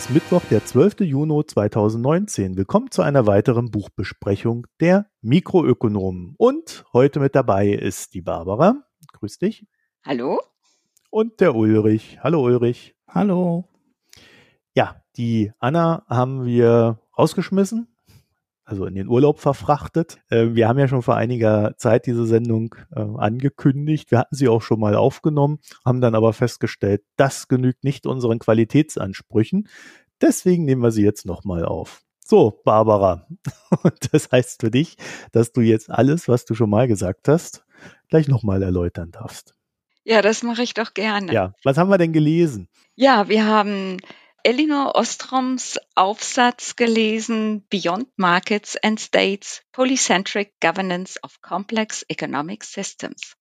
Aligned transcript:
Ist 0.00 0.08
Mittwoch, 0.08 0.40
der 0.50 0.64
12. 0.64 1.00
Juni 1.00 1.44
2019. 1.44 2.56
Willkommen 2.56 2.90
zu 2.90 3.02
einer 3.02 3.26
weiteren 3.26 3.70
Buchbesprechung 3.70 4.66
der 4.80 5.10
Mikroökonomen. 5.20 6.36
Und 6.38 6.86
heute 6.94 7.20
mit 7.20 7.34
dabei 7.34 7.68
ist 7.68 8.14
die 8.14 8.22
Barbara. 8.22 8.82
Grüß 9.12 9.36
dich. 9.36 9.66
Hallo. 10.02 10.40
Und 11.10 11.40
der 11.40 11.54
Ulrich. 11.54 12.18
Hallo 12.22 12.42
Ulrich. 12.42 12.96
Hallo. 13.08 13.68
Ja, 14.74 15.02
die 15.18 15.52
Anna 15.58 16.06
haben 16.08 16.46
wir 16.46 16.98
rausgeschmissen, 17.18 17.89
also 18.70 18.86
in 18.86 18.94
den 18.94 19.08
Urlaub 19.08 19.40
verfrachtet. 19.40 20.18
Äh, 20.30 20.54
wir 20.54 20.68
haben 20.68 20.78
ja 20.78 20.86
schon 20.86 21.02
vor 21.02 21.16
einiger 21.16 21.74
Zeit 21.76 22.06
diese 22.06 22.24
Sendung 22.24 22.76
äh, 22.94 23.00
angekündigt. 23.00 24.12
Wir 24.12 24.18
hatten 24.18 24.36
sie 24.36 24.48
auch 24.48 24.62
schon 24.62 24.78
mal 24.78 24.94
aufgenommen, 24.94 25.58
haben 25.84 26.00
dann 26.00 26.14
aber 26.14 26.32
festgestellt, 26.32 27.02
das 27.16 27.48
genügt 27.48 27.82
nicht 27.82 28.06
unseren 28.06 28.38
Qualitätsansprüchen. 28.38 29.68
Deswegen 30.20 30.64
nehmen 30.64 30.82
wir 30.82 30.92
sie 30.92 31.02
jetzt 31.02 31.26
nochmal 31.26 31.64
auf. 31.64 32.02
So, 32.24 32.60
Barbara. 32.64 33.26
Und 33.82 34.14
das 34.14 34.30
heißt 34.30 34.60
für 34.60 34.70
dich, 34.70 34.96
dass 35.32 35.52
du 35.52 35.62
jetzt 35.62 35.90
alles, 35.90 36.28
was 36.28 36.44
du 36.44 36.54
schon 36.54 36.70
mal 36.70 36.86
gesagt 36.86 37.26
hast, 37.26 37.64
gleich 38.08 38.28
nochmal 38.28 38.62
erläutern 38.62 39.10
darfst. 39.10 39.56
Ja, 40.04 40.22
das 40.22 40.44
mache 40.44 40.62
ich 40.62 40.74
doch 40.74 40.94
gerne. 40.94 41.32
Ja, 41.32 41.54
was 41.64 41.76
haben 41.76 41.90
wir 41.90 41.98
denn 41.98 42.12
gelesen? 42.12 42.68
Ja, 42.94 43.28
wir 43.28 43.46
haben 43.46 43.96
Elinor 44.44 44.94
Ostroms 44.94 45.78
Aufsatz 45.94 46.76
gelesen, 46.76 47.66
Beyond 47.68 48.08
Markets 48.16 48.76
and 48.76 49.00
States, 49.00 49.62
Polycentric 49.72 50.54
Governance 50.60 51.22
of 51.22 51.40
Complex 51.42 52.04
Economic 52.08 52.64
Systems. 52.64 53.36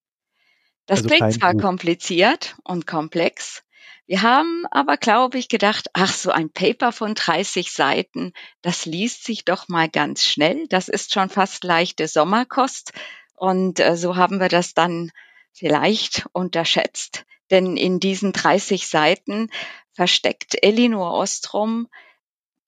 Das 0.86 1.00
also 1.00 1.09
klingt 1.09 1.33
zwar 1.33 1.53
Buch. 1.53 1.61
kompliziert 1.61 2.55
und 2.64 2.88
komplex, 2.88 3.64
wir 4.09 4.23
haben 4.23 4.66
aber, 4.72 4.97
glaube 4.97 5.38
ich, 5.38 5.50
gedacht, 5.50 5.88
ach, 5.94 6.11
so 6.11 6.31
ein 6.31 6.50
Paper 6.50 6.92
von 6.92 7.14
30 7.14 7.72
Seiten, 7.72 8.33
das 8.64 8.88
liest 8.88 9.23
sich 9.23 9.45
doch 9.45 9.67
mal 9.67 9.88
ganz 9.88 10.25
schnell. 10.25 10.66
Das 10.67 10.89
ist 10.89 11.14
schon 11.14 11.30
fast 11.30 11.64
leichte 11.64 12.08
Sommerkost. 12.08 12.92
Und 13.36 13.80
äh, 13.80 13.95
so 13.95 14.16
haben 14.16 14.39
wir 14.39 14.47
das 14.47 14.73
dann 14.73 15.11
vielleicht 15.53 16.25
unterschätzt. 16.31 17.23
Denn 17.52 17.77
in 17.77 18.00
diesen 18.00 18.33
30 18.33 18.88
Seiten 18.88 19.52
versteckt 20.00 20.55
Elinor 20.64 21.11
Ostrom 21.11 21.89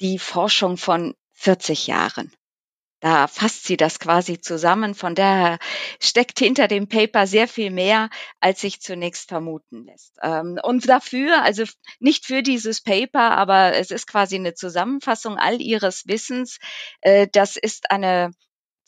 die 0.02 0.20
Forschung 0.20 0.76
von 0.76 1.16
40 1.32 1.88
Jahren. 1.88 2.30
Da 3.00 3.28
fasst 3.28 3.64
sie 3.64 3.78
das 3.78 4.00
quasi 4.00 4.42
zusammen. 4.42 4.96
Von 4.96 5.16
daher 5.16 5.58
steckt 6.02 6.40
hinter 6.40 6.68
dem 6.68 6.90
Paper 6.90 7.26
sehr 7.28 7.48
viel 7.48 7.72
mehr, 7.72 8.10
als 8.42 8.60
sich 8.60 8.82
zunächst 8.82 9.30
vermuten 9.30 9.86
lässt. 9.86 10.18
Ähm, 10.22 10.60
und 10.62 10.90
dafür, 10.90 11.42
also 11.42 11.64
nicht 12.02 12.26
für 12.26 12.44
dieses 12.44 12.82
Paper, 12.82 13.32
aber 13.32 13.78
es 13.78 13.92
ist 13.92 14.08
quasi 14.08 14.36
eine 14.36 14.54
Zusammenfassung 14.54 15.38
all 15.38 15.62
ihres 15.62 16.08
Wissens. 16.08 16.60
Äh, 17.00 17.30
das 17.32 17.56
ist 17.56 17.92
eine 17.92 18.34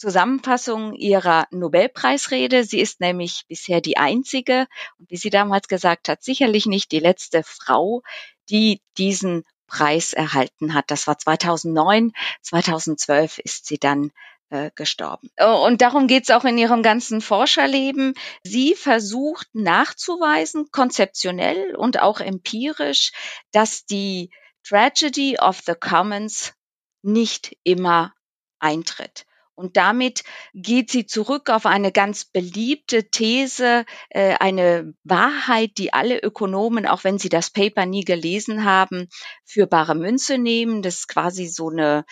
Zusammenfassung 0.04 0.96
ihrer 0.96 1.48
Nobelpreisrede. 1.52 2.66
Sie 2.66 2.82
ist 2.82 3.00
nämlich 3.00 3.46
bisher 3.48 3.80
die 3.80 3.96
einzige 3.96 4.68
und 5.00 5.10
wie 5.10 5.16
sie 5.16 5.30
damals 5.30 5.70
gesagt 5.70 6.10
hat, 6.10 6.22
sicherlich 6.22 6.66
nicht 6.66 6.92
die 6.92 7.00
letzte 7.00 7.42
Frau, 7.44 8.02
die 8.50 8.82
diesen 8.98 9.44
Preis 9.68 10.14
erhalten 10.14 10.74
hat. 10.74 10.92
Das 10.92 11.08
war 11.08 11.18
2009. 11.18 12.12
2012 12.42 13.40
ist 13.40 13.66
sie 13.66 13.78
dann 13.78 14.12
äh, 14.50 14.70
gestorben. 14.76 15.30
Oh, 15.40 15.66
und 15.66 15.82
darum 15.82 16.08
geht 16.08 16.24
es 16.24 16.30
auch 16.30 16.46
in 16.46 16.58
ihrem 16.58 16.84
ganzen 16.84 17.22
Forscherleben. 17.22 18.14
Sie 18.44 18.76
versucht 18.76 19.48
nachzuweisen, 19.54 20.70
konzeptionell 20.72 21.76
und 21.76 22.00
auch 22.00 22.20
empirisch, 22.20 23.12
dass 23.52 23.86
die 23.86 24.30
Tragedy 24.64 25.38
of 25.40 25.62
the 25.66 25.74
Commons 25.74 26.54
nicht 27.02 27.58
immer 27.64 28.14
eintritt. 28.60 29.26
Und 29.56 29.78
damit 29.78 30.24
geht 30.54 30.90
sie 30.90 31.06
zurück 31.06 31.50
auf 31.50 31.66
eine 31.66 31.92
ganz 31.92 32.26
beliebte 32.26 33.10
These, 33.10 33.86
äh, 34.10 34.36
eine 34.40 34.94
Wahrheit, 35.04 35.78
die 35.78 35.94
alle 35.94 36.20
Ökonomen, 36.20 36.88
auch 36.88 37.04
wenn 37.04 37.20
sie 37.20 37.30
das 37.30 37.52
Paper 37.52 37.86
nie 37.86 38.04
gelesen 38.04 38.66
haben, 38.66 39.10
für 39.46 39.68
bare 39.68 39.96
Münze 39.96 40.38
nehmen. 40.38 40.82
Das 40.82 40.96
ist 40.96 41.08
quasi 41.08 41.48
so 41.48 41.70
eine, 41.70 42.04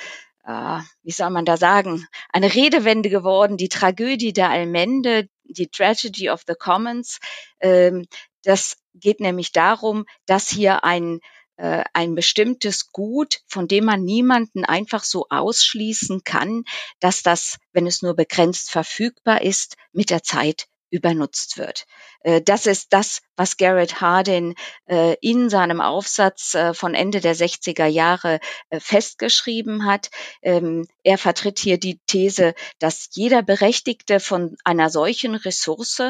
äh, 0.46 0.79
wie 1.03 1.12
soll 1.12 1.31
man 1.31 1.46
da 1.46 1.57
sagen, 1.57 2.06
eine 2.31 2.53
Redewende 2.53 3.09
geworden, 3.09 3.58
die 3.58 3.69
Tragödie 3.69 4.34
der 4.34 4.52
Allmende, 4.52 5.28
die 5.44 5.68
Tragedy 5.68 6.29
of 6.29 6.44
the 6.47 6.56
Commons. 6.58 7.19
Ähm, 7.59 8.06
das 8.44 8.78
geht 8.94 9.19
nämlich 9.19 9.52
darum, 9.52 10.06
dass 10.25 10.50
hier 10.50 10.84
ein 10.84 11.22
äh, 11.61 11.83
ein 11.94 12.16
bestimmtes 12.16 12.91
Gut, 12.91 13.41
von 13.47 13.67
dem 13.67 13.85
man 13.85 14.03
niemanden 14.03 14.66
einfach 14.66 15.03
so 15.03 15.27
ausschließen 15.29 16.23
kann, 16.23 16.63
dass 16.99 17.22
das, 17.22 17.57
wenn 17.72 17.85
es 17.85 18.01
nur 18.01 18.16
begrenzt 18.16 18.72
verfügbar 18.72 19.44
ist, 19.44 19.77
mit 19.94 20.09
der 20.09 20.23
Zeit 20.23 20.66
übernutzt 20.91 21.57
wird. 21.57 21.85
Äh, 22.19 22.41
das 22.41 22.68
ist 22.68 22.94
das, 22.94 23.22
was 23.35 23.57
Garrett 23.57 24.02
Hardin 24.02 24.53
äh, 24.85 25.16
in 25.22 25.50
seinem 25.50 25.81
Aufsatz 25.81 26.53
äh, 26.53 26.74
von 26.74 26.94
Ende 26.94 27.22
der 27.22 27.35
60er 27.35 27.88
Jahre 27.88 28.40
festgeschrieben 28.78 29.85
hat. 29.85 30.09
Ähm, 30.41 30.88
er 31.03 31.18
vertritt 31.18 31.59
hier 31.59 31.79
die 31.79 32.00
These, 32.06 32.53
dass 32.79 33.09
jeder 33.12 33.41
Berechtigte 33.41 34.19
von 34.19 34.56
einer 34.63 34.90
solchen 34.90 35.35
Ressource, 35.35 36.03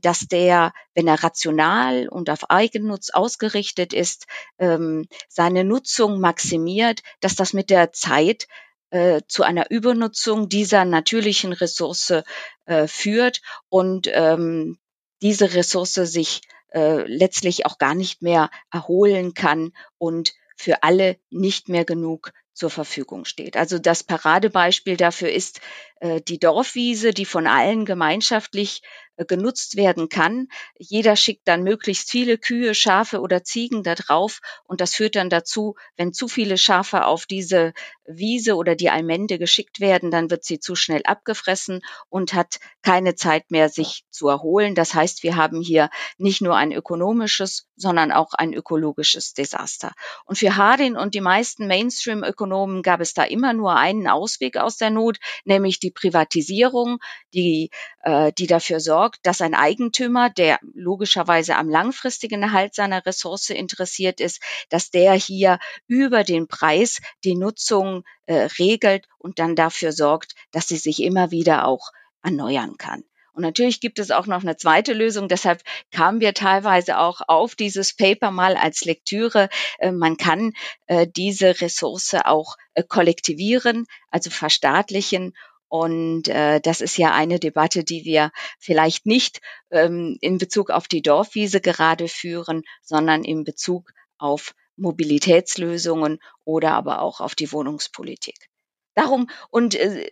dass 0.00 0.20
der, 0.20 0.72
wenn 0.94 1.08
er 1.08 1.22
rational 1.22 2.06
und 2.08 2.30
auf 2.30 2.50
Eigennutz 2.50 3.10
ausgerichtet 3.10 3.92
ist, 3.92 4.26
ähm, 4.58 5.08
seine 5.28 5.64
Nutzung 5.64 6.20
maximiert, 6.20 7.02
dass 7.20 7.34
das 7.34 7.52
mit 7.52 7.70
der 7.70 7.92
Zeit 7.92 8.46
äh, 8.92 9.22
zu 9.26 9.42
einer 9.42 9.70
Übernutzung 9.70 10.48
dieser 10.50 10.84
natürlichen 10.84 11.52
Ressource 11.54 12.22
äh, 12.66 12.86
führt 12.86 13.40
und 13.70 14.06
ähm, 14.12 14.78
diese 15.22 15.54
Ressource 15.54 15.94
sich 15.94 16.42
äh, 16.74 17.06
letztlich 17.06 17.64
auch 17.64 17.78
gar 17.78 17.94
nicht 17.94 18.20
mehr 18.20 18.50
erholen 18.70 19.32
kann 19.32 19.72
und 19.96 20.34
für 20.56 20.82
alle 20.82 21.16
nicht 21.30 21.70
mehr 21.70 21.86
genug 21.86 22.32
zur 22.52 22.68
Verfügung 22.68 23.24
steht. 23.24 23.56
Also 23.56 23.78
das 23.78 24.02
Paradebeispiel 24.02 24.98
dafür 24.98 25.30
ist 25.32 25.60
die 26.02 26.38
Dorfwiese, 26.38 27.12
die 27.12 27.24
von 27.24 27.46
allen 27.46 27.84
gemeinschaftlich 27.84 28.82
äh, 29.16 29.26
genutzt 29.26 29.76
werden 29.76 30.08
kann. 30.08 30.48
Jeder 30.78 31.16
schickt 31.16 31.46
dann 31.46 31.62
möglichst 31.62 32.10
viele 32.10 32.38
Kühe, 32.38 32.74
Schafe 32.74 33.20
oder 33.20 33.44
Ziegen 33.44 33.82
da 33.82 33.94
drauf 33.94 34.40
und 34.64 34.80
das 34.80 34.94
führt 34.94 35.16
dann 35.16 35.28
dazu, 35.28 35.74
wenn 35.96 36.14
zu 36.14 36.28
viele 36.28 36.56
Schafe 36.56 37.04
auf 37.04 37.26
diese 37.26 37.74
Wiese 38.06 38.56
oder 38.56 38.74
die 38.74 38.90
Almende 38.90 39.38
geschickt 39.38 39.80
werden, 39.80 40.10
dann 40.10 40.30
wird 40.30 40.44
sie 40.44 40.58
zu 40.58 40.74
schnell 40.74 41.02
abgefressen 41.04 41.82
und 42.08 42.32
hat 42.34 42.58
keine 42.82 43.14
Zeit 43.14 43.50
mehr, 43.50 43.68
sich 43.68 44.04
zu 44.10 44.28
erholen. 44.28 44.74
Das 44.74 44.94
heißt, 44.94 45.22
wir 45.22 45.36
haben 45.36 45.60
hier 45.60 45.90
nicht 46.18 46.40
nur 46.40 46.56
ein 46.56 46.72
ökonomisches, 46.72 47.68
sondern 47.76 48.12
auch 48.12 48.32
ein 48.32 48.54
ökologisches 48.54 49.34
Desaster. 49.34 49.92
Und 50.24 50.38
für 50.38 50.56
Hardin 50.56 50.96
und 50.96 51.14
die 51.14 51.20
meisten 51.20 51.66
Mainstream-Ökonomen 51.66 52.82
gab 52.82 53.00
es 53.00 53.14
da 53.14 53.24
immer 53.24 53.52
nur 53.52 53.76
einen 53.76 54.08
Ausweg 54.08 54.56
aus 54.56 54.78
der 54.78 54.90
Not, 54.90 55.18
nämlich 55.44 55.78
die 55.78 55.91
Privatisierung, 55.92 56.98
die, 57.32 57.70
äh, 58.02 58.32
die 58.32 58.46
dafür 58.46 58.80
sorgt, 58.80 59.24
dass 59.26 59.40
ein 59.40 59.54
Eigentümer, 59.54 60.30
der 60.30 60.58
logischerweise 60.74 61.56
am 61.56 61.68
langfristigen 61.68 62.42
Erhalt 62.42 62.74
seiner 62.74 63.04
Ressource 63.06 63.50
interessiert 63.50 64.20
ist, 64.20 64.40
dass 64.68 64.90
der 64.90 65.12
hier 65.14 65.58
über 65.86 66.24
den 66.24 66.48
Preis 66.48 67.00
die 67.24 67.34
Nutzung 67.34 68.04
äh, 68.26 68.48
regelt 68.58 69.06
und 69.18 69.38
dann 69.38 69.54
dafür 69.54 69.92
sorgt, 69.92 70.34
dass 70.50 70.68
sie 70.68 70.76
sich 70.76 71.02
immer 71.02 71.30
wieder 71.30 71.66
auch 71.66 71.92
erneuern 72.22 72.76
kann. 72.76 73.04
Und 73.34 73.42
natürlich 73.42 73.80
gibt 73.80 73.98
es 73.98 74.10
auch 74.10 74.26
noch 74.26 74.42
eine 74.42 74.56
zweite 74.56 74.92
Lösung. 74.92 75.26
Deshalb 75.26 75.62
kamen 75.90 76.20
wir 76.20 76.34
teilweise 76.34 76.98
auch 76.98 77.22
auf 77.26 77.54
dieses 77.54 77.94
Paper 77.94 78.30
mal 78.30 78.56
als 78.56 78.84
Lektüre. 78.84 79.48
Äh, 79.78 79.92
man 79.92 80.16
kann 80.16 80.52
äh, 80.86 81.06
diese 81.06 81.60
Ressource 81.60 82.14
auch 82.24 82.56
äh, 82.74 82.82
kollektivieren, 82.82 83.86
also 84.10 84.30
verstaatlichen 84.30 85.34
und 85.72 86.28
äh, 86.28 86.60
das 86.60 86.82
ist 86.82 86.98
ja 86.98 87.14
eine 87.14 87.38
Debatte, 87.38 87.82
die 87.82 88.04
wir 88.04 88.30
vielleicht 88.58 89.06
nicht 89.06 89.40
ähm, 89.70 90.18
in 90.20 90.36
Bezug 90.36 90.68
auf 90.68 90.86
die 90.86 91.00
Dorfwiese 91.00 91.62
gerade 91.62 92.08
führen, 92.08 92.62
sondern 92.82 93.24
in 93.24 93.42
Bezug 93.42 93.94
auf 94.18 94.54
Mobilitätslösungen 94.76 96.18
oder 96.44 96.72
aber 96.72 97.00
auch 97.00 97.22
auf 97.22 97.34
die 97.34 97.50
Wohnungspolitik. 97.52 98.50
Darum 98.92 99.30
und 99.48 99.74
äh, 99.74 100.10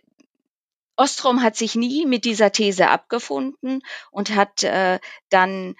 Ostrom 0.95 1.43
hat 1.43 1.55
sich 1.55 1.75
nie 1.75 2.07
mit 2.07 2.25
dieser 2.25 2.51
These 2.51 2.89
abgefunden 2.89 3.83
und 4.09 4.33
hat 4.33 4.63
äh, 4.63 4.97
dann 5.29 5.75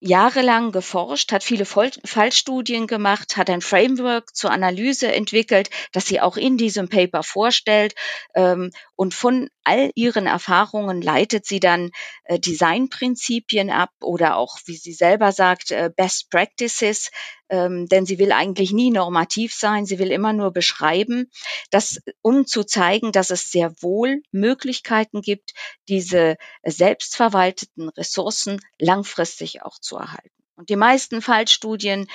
jahrelang 0.00 0.72
geforscht, 0.72 1.32
hat 1.32 1.42
viele 1.42 1.64
Fallstudien 1.64 2.86
gemacht, 2.86 3.36
hat 3.36 3.48
ein 3.48 3.62
Framework 3.62 4.36
zur 4.36 4.50
Analyse 4.50 5.12
entwickelt, 5.12 5.70
das 5.92 6.06
sie 6.06 6.20
auch 6.20 6.36
in 6.36 6.58
diesem 6.58 6.88
Paper 6.88 7.22
vorstellt. 7.22 7.94
Ähm, 8.34 8.70
und 8.94 9.14
von 9.14 9.48
all 9.64 9.90
ihren 9.94 10.26
Erfahrungen 10.26 11.02
leitet 11.02 11.46
sie 11.46 11.60
dann 11.60 11.90
äh, 12.24 12.38
Designprinzipien 12.38 13.70
ab 13.70 13.90
oder 14.00 14.36
auch, 14.36 14.58
wie 14.66 14.76
sie 14.76 14.92
selber 14.92 15.32
sagt, 15.32 15.70
äh, 15.70 15.90
Best 15.94 16.30
Practices, 16.30 17.10
ähm, 17.48 17.86
denn 17.86 18.06
sie 18.06 18.18
will 18.18 18.32
eigentlich 18.32 18.72
nie 18.72 18.90
normativ 18.90 19.54
sein, 19.54 19.86
sie 19.86 19.98
will 19.98 20.10
immer 20.10 20.32
nur 20.32 20.52
beschreiben, 20.52 21.30
dass, 21.70 22.00
um 22.22 22.46
zu 22.46 22.64
zeigen, 22.64 23.12
dass 23.12 23.30
es 23.30 23.50
sehr 23.50 23.72
wohl 23.80 24.22
Möglichkeiten 24.32 25.22
gibt, 25.22 25.52
diese 25.88 26.36
selbstverwalteten 26.64 27.88
Ressourcen 27.90 28.60
langfristig 28.78 29.62
auch 29.62 29.78
zu 29.78 29.96
erhalten. 29.96 30.30
Und 30.56 30.70
die 30.70 30.76
meisten 30.76 31.22
Fallstudien 31.22 32.06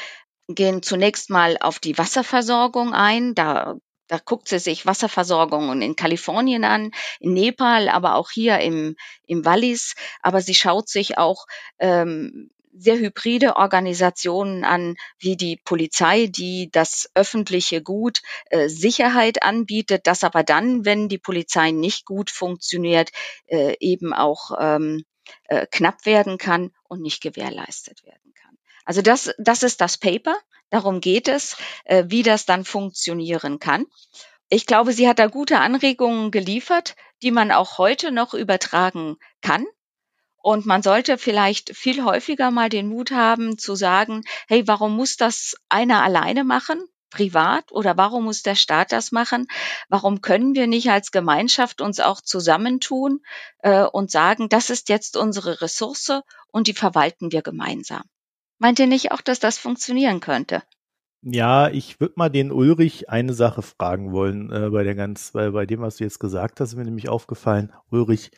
gehen 0.48 0.82
zunächst 0.84 1.30
mal 1.30 1.58
auf 1.60 1.80
die 1.80 1.98
Wasserversorgung 1.98 2.94
ein. 2.94 3.36
Da 3.36 3.78
da 4.12 4.18
guckt 4.18 4.50
sie 4.50 4.60
sich 4.60 4.86
Wasserversorgungen 4.86 5.82
in 5.82 5.96
Kalifornien 5.96 6.66
an, 6.66 6.92
in 7.22 7.32
Nepal, 7.32 7.88
aber 7.88 8.16
auch 8.16 8.30
hier 8.30 8.60
im, 8.60 8.98
im 9.26 9.46
Wallis. 9.46 9.96
Aber 10.22 10.42
sie 10.42 10.54
schaut 10.54 10.90
sich 10.90 11.18
auch 11.18 11.46
ähm, 11.80 12.50
sehr 12.74 12.98
hybride 12.98 13.58
Organisationen 13.58 14.64
an, 14.64 14.96
wie 15.20 15.36
die 15.36 15.58
Polizei, 15.58 16.28
die 16.28 16.70
das 16.72 17.10
öffentliche 17.16 17.82
Gut 17.82 18.22
äh, 18.50 18.70
Sicherheit 18.70 19.44
anbietet, 19.44 20.08
das 20.08 20.24
aber 20.24 20.44
dann, 20.44 20.86
wenn 20.86 21.10
die 21.10 21.18
Polizei 21.18 21.72
nicht 21.72 22.06
gut 22.06 22.32
funktioniert, 22.32 23.12
äh, 23.48 23.76
eben 23.80 24.14
auch 24.14 24.52
ähm, 24.60 25.04
äh, 25.48 25.68
knapp 25.70 26.06
werden 26.06 26.38
kann 26.38 26.72
und 26.88 27.02
nicht 27.02 27.22
gewährleistet 27.22 28.04
werden 28.04 28.34
kann. 28.34 28.58
Also 28.86 29.02
das, 29.02 29.34
das 29.38 29.64
ist 29.64 29.82
das 29.82 29.98
Paper. 29.98 30.36
Darum 30.70 31.02
geht 31.02 31.28
es, 31.28 31.58
äh, 31.84 32.06
wie 32.08 32.24
das 32.24 32.46
dann 32.46 32.66
funktionieren 32.66 33.60
kann. 33.60 33.86
Ich 34.50 34.66
glaube, 34.66 34.94
sie 34.94 35.08
hat 35.08 35.20
da 35.20 35.28
gute 35.28 35.60
Anregungen 35.60 36.32
geliefert, 36.32 36.96
die 37.22 37.32
man 37.32 37.52
auch 37.52 37.78
heute 37.78 38.12
noch 38.12 38.34
übertragen 38.34 39.18
kann. 39.42 39.66
Und 40.42 40.66
man 40.66 40.82
sollte 40.82 41.18
vielleicht 41.18 41.76
viel 41.76 42.04
häufiger 42.04 42.52
mal 42.52 42.70
den 42.70 42.88
Mut 42.88 43.12
haben 43.12 43.58
zu 43.58 43.76
sagen, 43.76 44.24
hey, 44.48 44.68
warum 44.68 44.96
muss 44.96 45.18
das 45.18 45.56
einer 45.70 46.04
alleine 46.04 46.44
machen? 46.44 46.84
privat 47.12 47.72
oder 47.72 47.98
warum 47.98 48.24
muss 48.24 48.42
der 48.42 48.56
Staat 48.56 48.92
das 48.92 49.12
machen? 49.12 49.48
Warum 49.90 50.22
können 50.22 50.56
wir 50.56 50.66
nicht 50.66 50.90
als 50.90 51.12
Gemeinschaft 51.12 51.82
uns 51.82 52.00
auch 52.00 52.22
zusammentun 52.22 53.20
äh, 53.60 53.84
und 53.84 54.10
sagen, 54.10 54.50
das 54.50 54.72
ist 54.72 54.90
jetzt 54.90 55.18
unsere 55.18 55.62
Ressource 55.62 56.22
und 56.48 56.68
die 56.68 56.74
verwalten 56.74 57.32
wir 57.32 57.44
gemeinsam? 57.44 58.04
Meint 58.58 58.80
ihr 58.80 58.88
nicht 58.88 59.12
auch, 59.12 59.22
dass 59.22 59.40
das 59.40 59.58
funktionieren 59.58 60.22
könnte? 60.22 60.64
Ja, 61.24 61.70
ich 61.70 62.00
würde 62.00 62.16
mal 62.18 62.30
den 62.30 62.52
Ulrich 62.52 63.10
eine 63.10 63.34
Sache 63.34 63.62
fragen 63.62 64.12
wollen 64.12 64.52
äh, 64.52 64.70
bei 64.70 64.84
der 64.84 64.96
ganz, 64.96 65.32
bei, 65.32 65.52
bei 65.52 65.68
dem, 65.68 65.82
was 65.82 65.98
du 65.98 66.04
jetzt 66.04 66.20
gesagt 66.20 66.60
hast, 66.60 66.70
ist 66.70 66.76
mir 66.78 66.86
nämlich 66.86 67.10
aufgefallen, 67.10 67.72
Ulrich, 67.92 68.32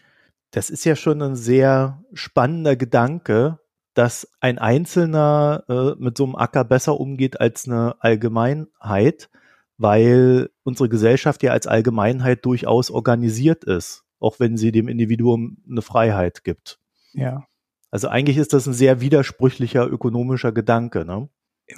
das 0.53 0.69
ist 0.69 0.85
ja 0.85 0.95
schon 0.95 1.21
ein 1.21 1.35
sehr 1.35 2.03
spannender 2.13 2.75
Gedanke, 2.75 3.59
dass 3.95 4.27
ein 4.39 4.59
Einzelner 4.59 5.63
äh, 5.67 6.01
mit 6.01 6.15
so 6.15 6.25
einem 6.25 6.35
Acker 6.35 6.63
besser 6.63 7.00
umgeht 7.00 7.41
als 7.41 7.67
eine 7.67 7.95
Allgemeinheit, 8.00 9.29
weil 9.77 10.51
unsere 10.63 10.89
Gesellschaft 10.89 11.41
ja 11.41 11.51
als 11.51 11.65
Allgemeinheit 11.65 12.45
durchaus 12.45 12.91
organisiert 12.91 13.63
ist, 13.63 14.03
auch 14.19 14.39
wenn 14.39 14.55
sie 14.55 14.71
dem 14.71 14.88
Individuum 14.88 15.57
eine 15.69 15.81
Freiheit 15.81 16.44
gibt. 16.44 16.79
Ja. 17.13 17.45
Also 17.89 18.07
eigentlich 18.07 18.38
ist 18.38 18.53
das 18.53 18.67
ein 18.67 18.73
sehr 18.73 19.01
widersprüchlicher 19.01 19.88
ökonomischer 19.88 20.51
Gedanke, 20.51 21.03
ne? 21.03 21.29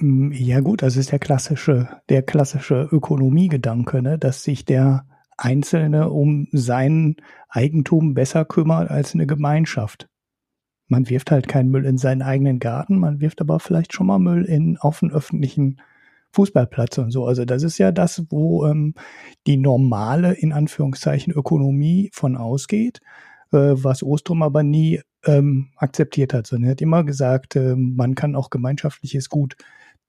Ja 0.01 0.61
gut, 0.61 0.81
das 0.81 0.97
ist 0.97 1.11
der 1.11 1.19
klassische, 1.19 2.01
der 2.09 2.23
klassische 2.23 2.89
Ökonomiegedanke, 2.91 4.01
ne? 4.01 4.17
dass 4.17 4.43
sich 4.43 4.65
der 4.65 5.05
Einzelne 5.37 6.09
um 6.09 6.47
sein 6.51 7.15
Eigentum 7.49 8.13
besser 8.13 8.45
kümmert 8.45 8.89
als 8.89 9.13
eine 9.13 9.27
Gemeinschaft. 9.27 10.07
Man 10.87 11.09
wirft 11.09 11.31
halt 11.31 11.47
keinen 11.47 11.71
Müll 11.71 11.85
in 11.85 11.97
seinen 11.97 12.21
eigenen 12.21 12.59
Garten, 12.59 12.99
man 12.99 13.19
wirft 13.19 13.41
aber 13.41 13.59
vielleicht 13.59 13.93
schon 13.93 14.07
mal 14.07 14.19
Müll 14.19 14.45
in 14.45 14.77
auf 14.77 15.01
einen 15.01 15.11
öffentlichen 15.11 15.81
Fußballplatz 16.31 16.97
und 16.97 17.11
so. 17.11 17.25
Also 17.25 17.45
das 17.45 17.63
ist 17.63 17.77
ja 17.77 17.91
das, 17.91 18.25
wo 18.29 18.65
ähm, 18.65 18.93
die 19.47 19.57
normale, 19.57 20.33
in 20.33 20.51
Anführungszeichen, 20.51 21.33
Ökonomie 21.33 22.11
von 22.13 22.35
ausgeht, 22.35 22.99
äh, 23.51 23.57
was 23.57 24.03
Ostrom 24.03 24.43
aber 24.43 24.61
nie 24.61 25.01
ähm, 25.25 25.69
akzeptiert 25.77 26.33
hat, 26.33 26.45
sondern 26.45 26.69
er 26.69 26.71
hat 26.71 26.81
immer 26.81 27.03
gesagt, 27.03 27.55
äh, 27.55 27.75
man 27.75 28.15
kann 28.15 28.35
auch 28.35 28.49
gemeinschaftliches 28.49 29.29
Gut 29.29 29.55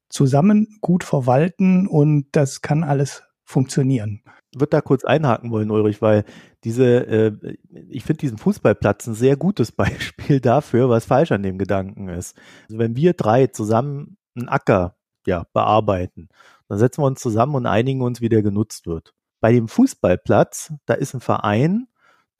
zusammen 0.09 0.79
gut 0.81 1.05
verwalten 1.05 1.87
und 1.87 2.27
das 2.33 2.61
kann 2.61 2.85
alles 2.85 3.23
funktionieren. 3.45 4.23
Würde 4.59 4.71
da 4.71 4.81
kurz 4.81 5.05
einhaken 5.05 5.51
wollen, 5.51 5.71
Ulrich, 5.71 6.01
weil 6.01 6.25
diese, 6.65 7.07
äh, 7.07 7.57
ich 7.89 8.05
finde 8.05 8.21
diesen 8.21 8.39
Fußballplatz 8.39 9.07
ein 9.07 9.15
sehr 9.15 9.37
gutes 9.37 9.73
Beispiel 9.73 10.41
dafür, 10.41 10.89
was 10.89 11.05
falsch 11.05 11.33
an 11.33 11.43
dem 11.43 11.59
Gedanken 11.59 12.09
ist. 12.09 12.37
Also 12.69 12.79
wenn 12.79 12.97
wir 12.97 13.13
drei 13.13 13.49
zusammen 13.49 14.17
einen 14.35 14.49
Acker 14.49 14.97
ja, 15.27 15.47
bearbeiten, 15.53 16.29
dann 16.69 16.79
setzen 16.79 17.03
wir 17.03 17.07
uns 17.07 17.21
zusammen 17.21 17.55
und 17.55 17.67
einigen 17.67 18.03
uns, 18.03 18.21
wie 18.21 18.29
der 18.29 18.43
genutzt 18.43 18.87
wird. 18.87 19.15
Bei 19.41 19.53
dem 19.53 19.69
Fußballplatz, 19.69 20.73
da 20.87 20.95
ist 20.95 21.15
ein 21.15 21.21
Verein, 21.21 21.89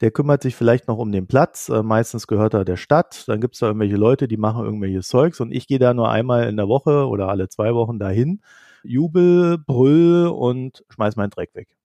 der 0.01 0.11
kümmert 0.11 0.43
sich 0.43 0.55
vielleicht 0.55 0.87
noch 0.87 0.97
um 0.97 1.11
den 1.11 1.27
Platz. 1.27 1.69
Äh, 1.69 1.83
meistens 1.83 2.27
gehört 2.27 2.53
er 2.53 2.65
der 2.65 2.77
Stadt. 2.77 3.27
Dann 3.27 3.41
gibt 3.41 3.55
es 3.55 3.59
da 3.59 3.67
irgendwelche 3.67 3.95
Leute, 3.95 4.27
die 4.27 4.37
machen 4.37 4.63
irgendwelches 4.65 5.07
Zeugs 5.07 5.39
und 5.39 5.51
ich 5.51 5.67
gehe 5.67 5.79
da 5.79 5.93
nur 5.93 6.09
einmal 6.09 6.47
in 6.47 6.57
der 6.57 6.67
Woche 6.67 7.07
oder 7.07 7.29
alle 7.29 7.49
zwei 7.49 7.73
Wochen 7.73 7.99
dahin, 7.99 8.41
jubel, 8.83 9.57
brüll 9.57 10.27
und 10.27 10.83
schmeiß 10.89 11.15
meinen 11.15 11.31
Dreck 11.31 11.55
weg. 11.55 11.76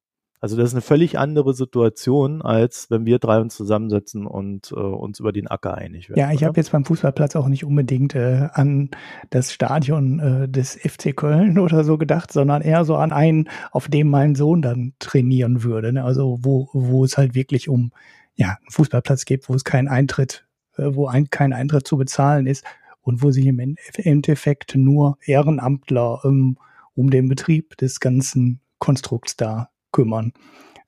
Also 0.42 0.56
das 0.56 0.70
ist 0.70 0.74
eine 0.74 0.82
völlig 0.82 1.20
andere 1.20 1.54
Situation, 1.54 2.42
als 2.42 2.90
wenn 2.90 3.06
wir 3.06 3.20
drei 3.20 3.40
uns 3.40 3.54
zusammensetzen 3.54 4.26
und 4.26 4.72
äh, 4.72 4.74
uns 4.74 5.20
über 5.20 5.30
den 5.30 5.46
Acker 5.46 5.76
einig 5.76 6.08
werden. 6.08 6.18
Ja, 6.18 6.32
ich 6.32 6.42
habe 6.42 6.56
jetzt 6.56 6.72
beim 6.72 6.84
Fußballplatz 6.84 7.36
auch 7.36 7.46
nicht 7.46 7.64
unbedingt 7.64 8.16
äh, 8.16 8.48
an 8.52 8.90
das 9.30 9.52
Stadion 9.52 10.18
äh, 10.18 10.48
des 10.48 10.74
FC 10.74 11.14
Köln 11.14 11.60
oder 11.60 11.84
so 11.84 11.96
gedacht, 11.96 12.32
sondern 12.32 12.60
eher 12.60 12.84
so 12.84 12.96
an 12.96 13.12
einen, 13.12 13.48
auf 13.70 13.86
dem 13.86 14.10
mein 14.10 14.34
Sohn 14.34 14.62
dann 14.62 14.94
trainieren 14.98 15.62
würde. 15.62 15.92
Ne? 15.92 16.02
Also 16.02 16.40
wo, 16.42 16.68
wo 16.72 17.04
es 17.04 17.16
halt 17.16 17.36
wirklich 17.36 17.68
um 17.68 17.92
ja, 18.34 18.56
einen 18.60 18.70
Fußballplatz 18.70 19.24
geht, 19.24 19.48
wo 19.48 19.54
es 19.54 19.62
keinen 19.62 19.86
Eintritt, 19.86 20.44
äh, 20.76 20.88
wo 20.92 21.06
ein, 21.06 21.30
kein 21.30 21.52
Eintritt 21.52 21.86
zu 21.86 21.96
bezahlen 21.96 22.48
ist 22.48 22.64
und 23.02 23.22
wo 23.22 23.30
sich 23.30 23.46
im 23.46 23.76
Endeffekt 23.94 24.74
nur 24.74 25.18
Ehrenamtler 25.24 26.18
ähm, 26.24 26.58
um 26.94 27.10
den 27.10 27.28
Betrieb 27.28 27.76
des 27.76 28.00
ganzen 28.00 28.58
Konstrukts 28.80 29.36
da 29.36 29.68
kümmern. 29.92 30.32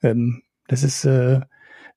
Ähm, 0.02 0.42
das 0.68 0.82
ist, 0.82 1.04
äh, 1.04 1.40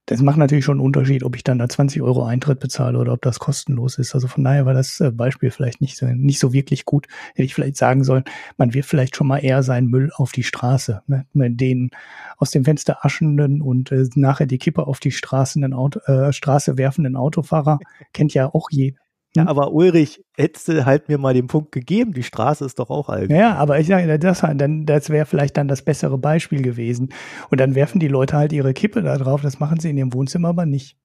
das 0.07 0.21
macht 0.21 0.37
natürlich 0.37 0.63
schon 0.63 0.77
einen 0.77 0.85
Unterschied, 0.85 1.23
ob 1.23 1.35
ich 1.35 1.43
dann 1.43 1.59
da 1.59 1.67
20 1.67 2.01
Euro 2.01 2.23
Eintritt 2.23 2.61
bezahle 2.61 2.97
oder 2.97 3.11
ob 3.11 3.21
das 3.21 3.39
kostenlos 3.39 3.97
ist. 3.97 4.15
Also 4.15 4.29
von 4.29 4.41
daher 4.43 4.65
war 4.65 4.73
das 4.73 5.01
äh, 5.01 5.11
Beispiel 5.11 5.51
vielleicht 5.51 5.81
nicht, 5.81 6.01
nicht 6.01 6.39
so 6.39 6.53
wirklich 6.53 6.85
gut. 6.85 7.07
Hätte 7.35 7.43
ich 7.43 7.53
vielleicht 7.53 7.75
sagen 7.75 8.05
sollen, 8.05 8.23
man 8.55 8.73
wirft 8.73 8.89
vielleicht 8.89 9.17
schon 9.17 9.27
mal 9.27 9.39
eher 9.39 9.63
seinen 9.63 9.89
Müll 9.89 10.11
auf 10.15 10.31
die 10.31 10.43
Straße. 10.43 11.01
Ne? 11.07 11.25
Den 11.33 11.91
aus 12.37 12.51
dem 12.51 12.63
Fenster 12.63 13.05
aschenden 13.05 13.61
und 13.61 13.91
äh, 13.91 14.05
nachher 14.15 14.45
die 14.45 14.59
Kippe 14.59 14.87
auf 14.87 15.01
die 15.01 15.11
Straßen, 15.11 15.73
Auto, 15.73 15.99
äh, 16.05 16.31
Straße 16.31 16.77
werfenden 16.77 17.17
Autofahrer 17.17 17.79
kennt 18.13 18.33
ja 18.33 18.47
auch 18.47 18.69
jeder. 18.71 18.97
Ja, 19.37 19.43
hm? 19.43 19.47
aber 19.47 19.71
Ulrich, 19.71 20.23
hättest 20.35 20.67
du 20.67 20.85
halt 20.85 21.09
mir 21.09 21.17
mal 21.17 21.33
den 21.33 21.47
Punkt 21.47 21.71
gegeben, 21.71 22.13
die 22.13 22.23
Straße 22.23 22.65
ist 22.65 22.79
doch 22.79 22.89
auch 22.89 23.09
alt. 23.09 23.29
Ja, 23.29 23.55
aber 23.55 23.79
ich 23.79 23.87
sage, 23.87 24.17
das, 24.19 24.41
das 24.41 25.09
wäre 25.09 25.25
vielleicht 25.25 25.57
dann 25.57 25.67
das 25.67 25.83
bessere 25.83 26.17
Beispiel 26.17 26.61
gewesen. 26.61 27.09
Und 27.49 27.59
dann 27.59 27.75
werfen 27.75 27.99
die 27.99 28.07
Leute 28.07 28.35
halt 28.35 28.51
ihre 28.51 28.73
Kippe 28.73 29.01
da 29.01 29.17
drauf, 29.17 29.41
das 29.41 29.59
machen 29.59 29.79
sie 29.79 29.91
in 29.91 29.97
ihrem 29.97 30.13
Wohnzimmer 30.13 30.49
aber 30.49 30.65
nicht. 30.65 30.97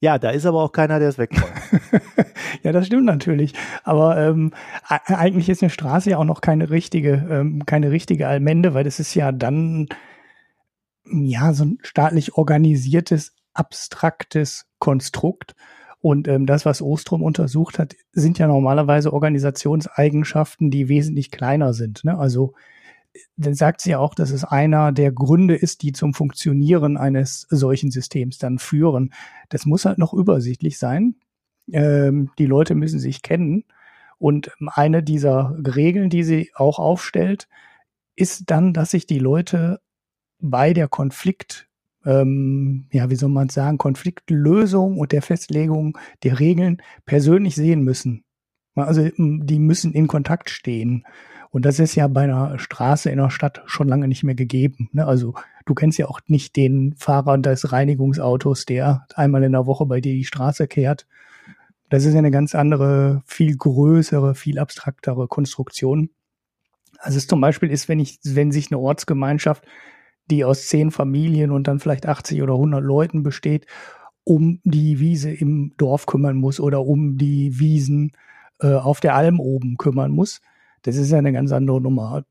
Ja, 0.00 0.18
da 0.18 0.30
ist 0.30 0.46
aber 0.46 0.62
auch 0.62 0.72
keiner, 0.72 0.98
der 0.98 1.10
es 1.10 1.18
wegräumt. 1.18 1.52
ja, 2.64 2.72
das 2.72 2.86
stimmt 2.86 3.04
natürlich. 3.04 3.52
Aber 3.84 4.16
ähm, 4.16 4.52
eigentlich 4.88 5.48
ist 5.48 5.62
eine 5.62 5.70
Straße 5.70 6.10
ja 6.10 6.18
auch 6.18 6.24
noch 6.24 6.40
keine 6.40 6.70
richtige, 6.70 7.24
ähm, 7.30 7.64
keine 7.66 7.92
richtige 7.92 8.26
Allmende, 8.26 8.74
weil 8.74 8.82
das 8.82 8.98
ist 8.98 9.14
ja 9.14 9.30
dann 9.30 9.86
ja 11.04 11.52
so 11.52 11.66
ein 11.66 11.78
staatlich 11.82 12.34
organisiertes, 12.34 13.32
abstraktes 13.54 14.66
Konstrukt. 14.80 15.54
Und 16.02 16.26
ähm, 16.26 16.46
das, 16.46 16.66
was 16.66 16.82
Ostrom 16.82 17.22
untersucht 17.22 17.78
hat, 17.78 17.94
sind 18.10 18.36
ja 18.38 18.48
normalerweise 18.48 19.12
Organisationseigenschaften, 19.12 20.70
die 20.70 20.88
wesentlich 20.88 21.30
kleiner 21.30 21.72
sind. 21.72 22.04
Ne? 22.04 22.18
Also 22.18 22.54
dann 23.36 23.54
sagt 23.54 23.80
sie 23.80 23.90
ja 23.90 23.98
auch, 24.00 24.14
dass 24.16 24.32
es 24.32 24.42
einer 24.42 24.90
der 24.90 25.12
Gründe 25.12 25.54
ist, 25.54 25.82
die 25.82 25.92
zum 25.92 26.12
Funktionieren 26.12 26.96
eines 26.96 27.46
solchen 27.50 27.92
Systems 27.92 28.38
dann 28.38 28.58
führen. 28.58 29.12
Das 29.48 29.64
muss 29.64 29.84
halt 29.84 29.98
noch 29.98 30.12
übersichtlich 30.12 30.76
sein. 30.76 31.14
Ähm, 31.70 32.30
die 32.36 32.46
Leute 32.46 32.74
müssen 32.74 32.98
sich 32.98 33.22
kennen. 33.22 33.64
Und 34.18 34.50
eine 34.66 35.04
dieser 35.04 35.56
Regeln, 35.64 36.10
die 36.10 36.24
sie 36.24 36.50
auch 36.54 36.80
aufstellt, 36.80 37.48
ist 38.16 38.50
dann, 38.50 38.72
dass 38.72 38.90
sich 38.90 39.06
die 39.06 39.20
Leute 39.20 39.80
bei 40.40 40.72
der 40.72 40.88
Konflikt 40.88 41.68
ähm, 42.04 42.86
ja, 42.90 43.10
wie 43.10 43.16
soll 43.16 43.30
man 43.30 43.48
sagen, 43.48 43.78
Konfliktlösung 43.78 44.98
und 44.98 45.12
der 45.12 45.22
Festlegung 45.22 45.98
der 46.22 46.40
Regeln 46.40 46.82
persönlich 47.06 47.54
sehen 47.54 47.82
müssen. 47.82 48.24
Also 48.74 49.08
die 49.18 49.58
müssen 49.58 49.92
in 49.92 50.06
Kontakt 50.06 50.50
stehen. 50.50 51.04
Und 51.50 51.66
das 51.66 51.78
ist 51.78 51.94
ja 51.94 52.08
bei 52.08 52.22
einer 52.22 52.58
Straße 52.58 53.10
in 53.10 53.18
der 53.18 53.28
Stadt 53.28 53.62
schon 53.66 53.86
lange 53.86 54.08
nicht 54.08 54.24
mehr 54.24 54.34
gegeben. 54.34 54.88
Ne? 54.92 55.06
Also 55.06 55.34
du 55.66 55.74
kennst 55.74 55.98
ja 55.98 56.08
auch 56.08 56.20
nicht 56.26 56.56
den 56.56 56.94
Fahrer 56.96 57.36
des 57.36 57.72
Reinigungsautos, 57.72 58.64
der 58.64 59.06
einmal 59.14 59.42
in 59.42 59.52
der 59.52 59.66
Woche 59.66 59.84
bei 59.84 60.00
dir 60.00 60.14
die 60.14 60.24
Straße 60.24 60.66
kehrt. 60.66 61.06
Das 61.90 62.06
ist 62.06 62.14
ja 62.14 62.20
eine 62.20 62.30
ganz 62.30 62.54
andere, 62.54 63.22
viel 63.26 63.54
größere, 63.54 64.34
viel 64.34 64.58
abstraktere 64.58 65.28
Konstruktion. 65.28 66.08
Also 66.98 67.18
es 67.18 67.26
zum 67.26 67.42
Beispiel 67.42 67.70
ist, 67.70 67.86
wenn 67.86 68.00
ich, 68.00 68.18
wenn 68.24 68.50
sich 68.50 68.72
eine 68.72 68.78
Ortsgemeinschaft, 68.78 69.62
die 70.30 70.44
aus 70.44 70.66
zehn 70.66 70.90
Familien 70.90 71.50
und 71.50 71.66
dann 71.68 71.80
vielleicht 71.80 72.06
80 72.06 72.42
oder 72.42 72.54
100 72.54 72.82
Leuten 72.82 73.22
besteht, 73.22 73.66
um 74.24 74.60
die 74.64 75.00
Wiese 75.00 75.32
im 75.32 75.74
Dorf 75.76 76.06
kümmern 76.06 76.36
muss 76.36 76.60
oder 76.60 76.86
um 76.86 77.18
die 77.18 77.58
Wiesen 77.58 78.12
äh, 78.60 78.74
auf 78.74 79.00
der 79.00 79.14
Alm 79.14 79.40
oben 79.40 79.76
kümmern 79.76 80.12
muss. 80.12 80.40
Das 80.82 80.96
ist 80.96 81.10
ja 81.10 81.18
eine 81.18 81.32
ganz 81.32 81.52
andere 81.52 81.80
Nummer. 81.80 82.24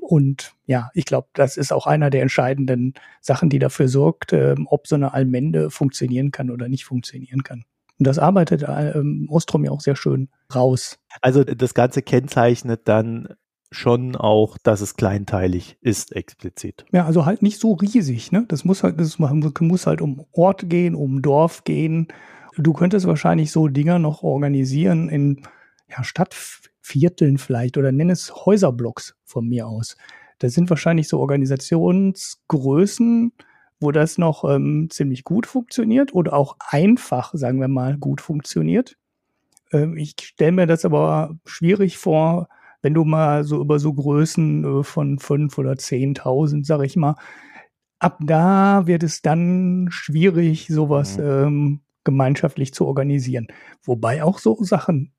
Und 0.00 0.54
ja, 0.66 0.90
ich 0.94 1.04
glaube, 1.04 1.28
das 1.34 1.56
ist 1.56 1.72
auch 1.72 1.86
einer 1.86 2.10
der 2.10 2.22
entscheidenden 2.22 2.94
Sachen, 3.20 3.48
die 3.48 3.58
dafür 3.58 3.88
sorgt, 3.88 4.32
äh, 4.32 4.54
ob 4.66 4.86
so 4.86 4.96
eine 4.96 5.14
Allmende 5.14 5.70
funktionieren 5.70 6.30
kann 6.30 6.50
oder 6.50 6.68
nicht 6.68 6.84
funktionieren 6.84 7.42
kann. 7.42 7.64
Und 7.98 8.06
das 8.06 8.18
arbeitet 8.18 8.64
ähm, 8.66 9.28
Ostrom 9.30 9.64
ja 9.64 9.70
auch 9.70 9.82
sehr 9.82 9.96
schön 9.96 10.30
raus. 10.54 10.98
Also 11.20 11.44
das 11.44 11.74
Ganze 11.74 12.00
kennzeichnet 12.02 12.82
dann 12.86 13.28
schon 13.70 14.16
auch, 14.16 14.58
dass 14.58 14.80
es 14.80 14.96
kleinteilig 14.96 15.78
ist, 15.80 16.16
explizit. 16.16 16.84
Ja, 16.92 17.06
also 17.06 17.24
halt 17.24 17.42
nicht 17.42 17.60
so 17.60 17.74
riesig, 17.74 18.32
ne? 18.32 18.44
Das 18.48 18.64
muss 18.64 18.82
halt, 18.82 18.98
das 18.98 19.18
muss 19.18 19.86
halt 19.86 20.02
um 20.02 20.26
Ort 20.32 20.68
gehen, 20.68 20.96
um 20.96 21.22
Dorf 21.22 21.62
gehen. 21.64 22.08
Du 22.56 22.72
könntest 22.72 23.06
wahrscheinlich 23.06 23.52
so 23.52 23.68
Dinger 23.68 24.00
noch 24.00 24.24
organisieren 24.24 25.08
in 25.08 25.42
ja, 25.88 26.02
Stadtvierteln 26.02 27.38
vielleicht 27.38 27.78
oder 27.78 27.92
nenn 27.92 28.10
es 28.10 28.44
Häuserblocks 28.44 29.14
von 29.24 29.46
mir 29.48 29.68
aus. 29.68 29.96
Das 30.40 30.54
sind 30.54 30.68
wahrscheinlich 30.68 31.06
so 31.06 31.20
Organisationsgrößen, 31.20 33.32
wo 33.78 33.92
das 33.92 34.18
noch 34.18 34.42
ähm, 34.44 34.88
ziemlich 34.90 35.22
gut 35.22 35.46
funktioniert 35.46 36.12
oder 36.14 36.32
auch 36.32 36.56
einfach, 36.58 37.30
sagen 37.34 37.60
wir 37.60 37.68
mal, 37.68 37.96
gut 37.96 38.20
funktioniert. 38.20 38.96
Ähm, 39.72 39.96
ich 39.96 40.16
stelle 40.20 40.50
mir 40.52 40.66
das 40.66 40.84
aber 40.84 41.36
schwierig 41.44 41.98
vor, 41.98 42.48
wenn 42.82 42.94
du 42.94 43.04
mal 43.04 43.44
so 43.44 43.60
über 43.60 43.78
so 43.78 43.92
Größen 43.92 44.64
äh, 44.64 44.82
von 44.82 45.18
fünf 45.18 45.58
oder 45.58 45.76
zehntausend, 45.76 46.66
sag 46.66 46.82
ich 46.82 46.96
mal, 46.96 47.16
ab 47.98 48.18
da 48.20 48.86
wird 48.86 49.02
es 49.02 49.22
dann 49.22 49.88
schwierig, 49.90 50.68
sowas 50.68 51.18
mhm. 51.18 51.24
ähm, 51.24 51.80
gemeinschaftlich 52.04 52.72
zu 52.72 52.86
organisieren. 52.86 53.48
Wobei 53.84 54.24
auch 54.24 54.38
so 54.38 54.56
Sachen 54.62 55.12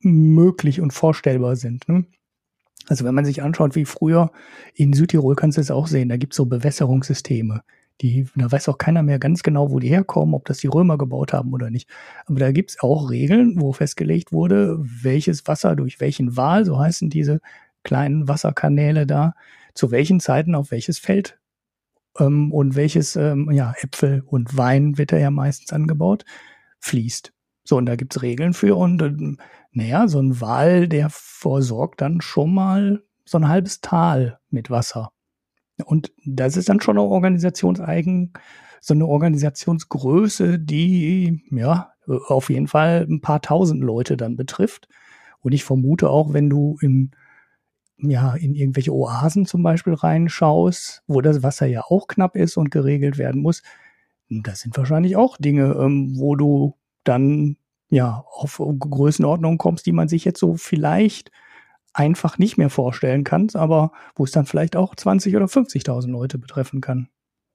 möglich 0.00 0.80
und 0.80 0.92
vorstellbar 0.92 1.56
sind. 1.56 1.88
Ne? 1.88 2.06
Also 2.88 3.04
wenn 3.04 3.14
man 3.14 3.24
sich 3.24 3.42
anschaut, 3.42 3.76
wie 3.76 3.84
früher 3.84 4.32
in 4.74 4.92
Südtirol, 4.92 5.36
kannst 5.36 5.58
du 5.58 5.60
es 5.60 5.70
auch 5.70 5.86
sehen, 5.86 6.08
da 6.08 6.16
gibt 6.16 6.32
es 6.32 6.36
so 6.36 6.46
Bewässerungssysteme. 6.46 7.62
Die, 8.02 8.26
da 8.34 8.50
weiß 8.50 8.68
auch 8.68 8.78
keiner 8.78 9.02
mehr 9.02 9.18
ganz 9.20 9.42
genau, 9.42 9.70
wo 9.70 9.78
die 9.78 9.88
herkommen, 9.88 10.34
ob 10.34 10.44
das 10.46 10.58
die 10.58 10.66
Römer 10.66 10.98
gebaut 10.98 11.32
haben 11.32 11.52
oder 11.52 11.70
nicht. 11.70 11.88
Aber 12.26 12.40
da 12.40 12.50
gibt 12.50 12.70
es 12.70 12.80
auch 12.80 13.10
Regeln, 13.10 13.60
wo 13.60 13.72
festgelegt 13.72 14.32
wurde, 14.32 14.76
welches 14.80 15.46
Wasser 15.46 15.76
durch 15.76 16.00
welchen 16.00 16.36
Wal, 16.36 16.64
so 16.64 16.78
heißen 16.78 17.10
diese 17.10 17.40
kleinen 17.84 18.28
Wasserkanäle 18.28 19.06
da, 19.06 19.34
zu 19.74 19.90
welchen 19.90 20.20
Zeiten 20.20 20.54
auf 20.54 20.70
welches 20.72 20.98
Feld 20.98 21.38
ähm, 22.18 22.52
und 22.52 22.74
welches, 22.74 23.16
ähm, 23.16 23.50
ja, 23.52 23.74
Äpfel 23.80 24.22
und 24.26 24.56
Wein 24.56 24.98
wird 24.98 25.12
da 25.12 25.18
ja 25.18 25.30
meistens 25.30 25.72
angebaut, 25.72 26.24
fließt. 26.80 27.32
So, 27.64 27.76
und 27.76 27.86
da 27.86 27.96
gibt's 27.96 28.22
Regeln 28.22 28.54
für 28.54 28.76
und 28.76 29.00
ähm, 29.02 29.38
naja, 29.70 30.08
so 30.08 30.20
ein 30.20 30.40
Wal, 30.40 30.88
der 30.88 31.08
versorgt 31.10 32.00
dann 32.00 32.20
schon 32.20 32.52
mal 32.52 33.02
so 33.24 33.38
ein 33.38 33.48
halbes 33.48 33.80
Tal 33.80 34.38
mit 34.50 34.70
Wasser. 34.70 35.12
Und 35.82 36.12
das 36.24 36.56
ist 36.56 36.68
dann 36.68 36.80
schon 36.80 36.98
eine 36.98 37.06
Organisationseigen, 37.06 38.32
so 38.80 38.94
eine 38.94 39.06
Organisationsgröße, 39.06 40.58
die 40.58 41.42
ja 41.50 41.92
auf 42.06 42.50
jeden 42.50 42.66
Fall 42.66 43.06
ein 43.08 43.20
paar 43.20 43.40
tausend 43.40 43.82
Leute 43.82 44.16
dann 44.16 44.36
betrifft. 44.36 44.88
Und 45.40 45.52
ich 45.52 45.64
vermute 45.64 46.10
auch, 46.10 46.32
wenn 46.32 46.50
du 46.50 46.78
in 46.80 47.12
ja, 48.04 48.34
in 48.34 48.54
irgendwelche 48.54 48.92
Oasen 48.92 49.46
zum 49.46 49.62
Beispiel 49.62 49.94
reinschaust, 49.94 51.04
wo 51.06 51.20
das 51.20 51.44
Wasser 51.44 51.66
ja 51.66 51.82
auch 51.86 52.08
knapp 52.08 52.34
ist 52.34 52.56
und 52.56 52.72
geregelt 52.72 53.16
werden 53.16 53.40
muss, 53.40 53.62
das 54.28 54.60
sind 54.60 54.76
wahrscheinlich 54.76 55.16
auch 55.16 55.36
Dinge, 55.36 55.76
ähm, 55.78 56.14
wo 56.16 56.34
du 56.34 56.74
dann 57.04 57.56
ja 57.90 58.24
auf 58.32 58.60
Größenordnungen 58.78 59.58
kommst, 59.58 59.86
die 59.86 59.92
man 59.92 60.08
sich 60.08 60.24
jetzt 60.24 60.40
so 60.40 60.54
vielleicht 60.54 61.30
einfach 61.94 62.38
nicht 62.38 62.56
mehr 62.56 62.70
vorstellen 62.70 63.24
kann, 63.24 63.48
aber 63.54 63.92
wo 64.14 64.24
es 64.24 64.30
dann 64.30 64.46
vielleicht 64.46 64.76
auch 64.76 64.94
20 64.94 65.36
oder 65.36 65.46
50.000 65.46 66.10
Leute 66.10 66.38
betreffen 66.38 66.80
kann. 66.80 67.08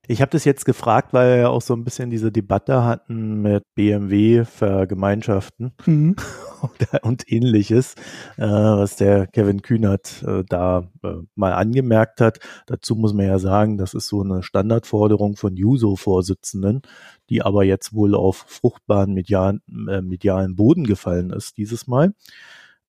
Ich 0.10 0.22
habe 0.22 0.32
das 0.32 0.46
jetzt 0.46 0.64
gefragt, 0.64 1.12
weil 1.12 1.30
wir 1.32 1.38
ja 1.38 1.50
auch 1.50 1.62
so 1.62 1.74
ein 1.74 1.84
bisschen 1.84 2.10
diese 2.10 2.32
Debatte 2.32 2.86
hatten 2.86 3.42
mit 3.42 3.64
BMW 3.76 4.46
Vergemeinschaften 4.46 5.74
mhm. 5.86 6.16
und, 7.02 7.30
ähnliches, 7.30 7.96
äh, 8.38 8.48
was 8.48 8.96
der 8.96 9.28
Kevin 9.28 9.62
Kühnert 9.62 10.24
äh, 10.26 10.46
da 10.48 10.90
äh, 11.04 11.16
mal 11.36 11.52
angemerkt 11.52 12.22
hat. 12.22 12.40
Dazu 12.68 12.96
muss 12.96 13.14
man 13.14 13.26
ja 13.26 13.38
sagen, 13.38 13.78
das 13.78 13.94
ist 13.94 14.08
so 14.08 14.22
eine 14.22 14.44
Standardforderung 14.44 15.36
von 15.36 15.58
Juso-Vorsitzenden, 15.58 16.84
die 17.30 17.42
aber 17.42 17.66
jetzt 17.66 17.94
wohl 17.94 18.16
auf 18.16 18.46
fruchtbaren 18.48 19.14
medialen, 19.14 19.62
äh, 19.90 20.02
medialen 20.02 20.56
Boden 20.56 20.86
gefallen 20.86 21.32
ist 21.32 21.58
dieses 21.58 21.86
Mal. 21.86 22.14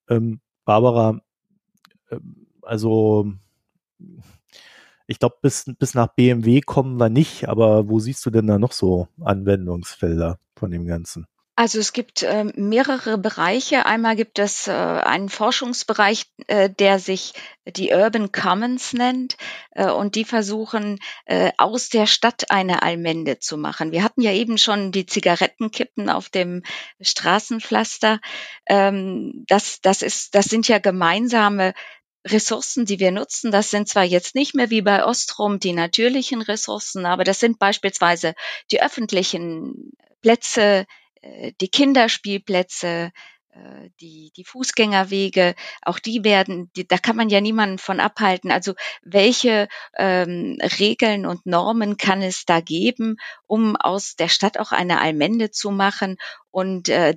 Ähm, 0.09 0.41
Barbara, 0.65 1.21
also 2.63 3.33
ich 5.07 5.19
glaube, 5.19 5.37
bis, 5.41 5.65
bis 5.79 5.95
nach 5.95 6.09
BMW 6.09 6.61
kommen 6.61 6.99
wir 6.99 7.09
nicht, 7.09 7.49
aber 7.49 7.89
wo 7.89 7.99
siehst 7.99 8.25
du 8.27 8.31
denn 8.31 8.47
da 8.47 8.59
noch 8.59 8.73
so 8.73 9.09
Anwendungsfelder 9.21 10.39
von 10.55 10.71
dem 10.71 10.87
Ganzen? 10.87 11.27
Also 11.59 11.81
es 11.81 11.93
gibt 11.93 12.23
äh, 12.23 12.45
mehrere 12.55 13.19
Bereiche. 13.19 13.85
Einmal 13.85 14.15
gibt 14.15 14.39
es 14.39 14.69
äh, 14.69 14.71
einen 14.71 15.29
Forschungsbereich, 15.29 16.27
äh, 16.47 16.71
der 16.71 17.01
sich 17.01 17.33
die 17.67 17.91
Urban 17.91 18.31
Commons 18.31 18.93
nennt 18.93 19.37
äh, 19.73 19.91
und 19.91 20.15
die 20.15 20.25
versuchen 20.25 21.01
äh, 21.25 21.51
aus 21.59 21.89
der 21.89 22.07
Stadt 22.07 22.53
eine 22.53 22.85
Allmende 22.85 23.41
zu 23.41 23.57
machen. 23.57 23.91
Wir 23.91 24.05
hatten 24.05 24.21
ja 24.21 24.31
eben 24.31 24.57
schon 24.57 24.93
die 24.93 25.07
Zigarettenkippen 25.07 26.09
auf 26.11 26.29
dem 26.29 26.63
Straßenpflaster. 27.01 28.21
Ähm, 28.69 29.45
das, 29.49 29.81
das 29.81 30.03
ist, 30.03 30.37
das 30.37 30.45
sind 30.45 30.69
ja 30.69 30.79
gemeinsame 30.79 31.75
Ressourcen, 32.31 32.85
die 32.85 33.01
wir 33.01 33.11
nutzen, 33.11 33.51
das 33.51 33.71
sind 33.71 33.89
zwar 33.89 34.05
jetzt 34.05 34.35
nicht 34.35 34.55
mehr 34.55 34.71
wie 34.71 34.83
bei 34.83 35.05
Ostrom 35.05 35.59
die 35.59 35.73
natürlichen 35.73 36.43
Ressourcen, 36.43 37.07
aber 37.07 37.25
das 37.25 37.41
sind 37.41 37.59
beispielsweise 37.59 38.35
die 38.71 38.83
öffentlichen 38.83 39.93
Plätze, 40.23 40.87
äh, 41.23 41.53
die 41.61 41.69
Kinderspielplätze, 41.69 43.13
äh, 43.51 43.91
die, 44.01 44.33
die 44.37 44.45
Fußgängerwege, 44.45 45.55
auch 45.83 45.99
die 45.99 46.25
werden, 46.25 46.71
die, 46.77 46.87
da 46.87 46.99
kann 46.99 47.17
man 47.17 47.29
ja 47.29 47.41
niemanden 47.41 47.79
von 47.79 48.01
abhalten. 48.01 48.51
Also 48.51 48.75
welche 49.03 49.69
ähm, 49.97 50.59
Regeln 50.79 51.27
und 51.27 51.47
Normen 51.47 51.97
kann 51.97 52.23
es 52.23 52.45
da 52.45 52.61
geben, 52.61 53.17
um 53.47 53.77
aus 53.77 54.17
der 54.17 54.29
Stadt 54.29 54.59
auch 54.59 54.73
eine 54.73 55.01
Allmende 55.01 55.51
zu 55.51 55.71
machen 55.71 56.17
und 56.51 56.89
äh, 56.89 57.15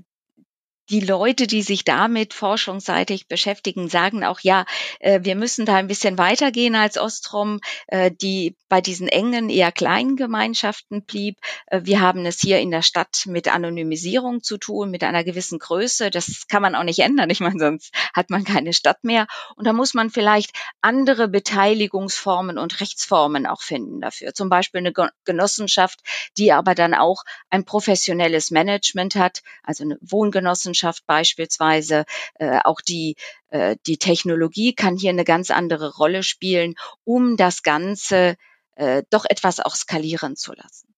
die 0.91 0.99
Leute, 0.99 1.47
die 1.47 1.61
sich 1.61 1.85
damit 1.85 2.33
forschungsseitig 2.33 3.27
beschäftigen, 3.27 3.87
sagen 3.87 4.25
auch, 4.25 4.41
ja, 4.41 4.65
äh, 4.99 5.21
wir 5.23 5.35
müssen 5.35 5.65
da 5.65 5.75
ein 5.75 5.87
bisschen 5.87 6.17
weitergehen 6.17 6.75
als 6.75 6.97
Ostrom, 6.97 7.61
äh, 7.87 8.11
die 8.11 8.57
bei 8.67 8.81
diesen 8.81 9.07
engen, 9.07 9.49
eher 9.49 9.71
kleinen 9.71 10.17
Gemeinschaften 10.17 11.03
blieb. 11.03 11.37
Äh, 11.67 11.81
wir 11.85 12.01
haben 12.01 12.25
es 12.25 12.41
hier 12.41 12.59
in 12.59 12.71
der 12.71 12.81
Stadt 12.81 13.23
mit 13.25 13.47
Anonymisierung 13.47 14.43
zu 14.43 14.57
tun, 14.57 14.91
mit 14.91 15.03
einer 15.03 15.23
gewissen 15.23 15.59
Größe. 15.59 16.09
Das 16.09 16.47
kann 16.49 16.61
man 16.61 16.75
auch 16.75 16.83
nicht 16.83 16.99
ändern. 16.99 17.29
Ich 17.29 17.39
meine, 17.39 17.57
sonst 17.57 17.93
hat 18.13 18.29
man 18.29 18.43
keine 18.43 18.73
Stadt 18.73 19.03
mehr. 19.05 19.27
Und 19.55 19.65
da 19.65 19.73
muss 19.73 19.93
man 19.93 20.09
vielleicht 20.09 20.51
andere 20.81 21.29
Beteiligungsformen 21.29 22.57
und 22.57 22.81
Rechtsformen 22.81 23.47
auch 23.47 23.61
finden 23.61 24.01
dafür. 24.01 24.33
Zum 24.33 24.49
Beispiel 24.49 24.79
eine 24.79 24.93
Genossenschaft, 25.23 26.01
die 26.37 26.51
aber 26.51 26.75
dann 26.75 26.93
auch 26.93 27.23
ein 27.49 27.63
professionelles 27.63 28.51
Management 28.51 29.15
hat, 29.15 29.41
also 29.63 29.85
eine 29.85 29.97
Wohngenossenschaft 30.01 30.80
Wissenschaft 30.81 31.05
beispielsweise, 31.05 32.05
äh, 32.35 32.59
auch 32.63 32.81
die, 32.81 33.15
äh, 33.49 33.75
die 33.85 33.97
Technologie 33.97 34.73
kann 34.73 34.97
hier 34.97 35.11
eine 35.11 35.23
ganz 35.23 35.51
andere 35.51 35.95
Rolle 35.95 36.23
spielen, 36.23 36.75
um 37.03 37.37
das 37.37 37.63
Ganze 37.63 38.35
äh, 38.75 39.03
doch 39.09 39.25
etwas 39.29 39.59
auch 39.59 39.75
skalieren 39.75 40.35
zu 40.35 40.53
lassen. 40.53 40.93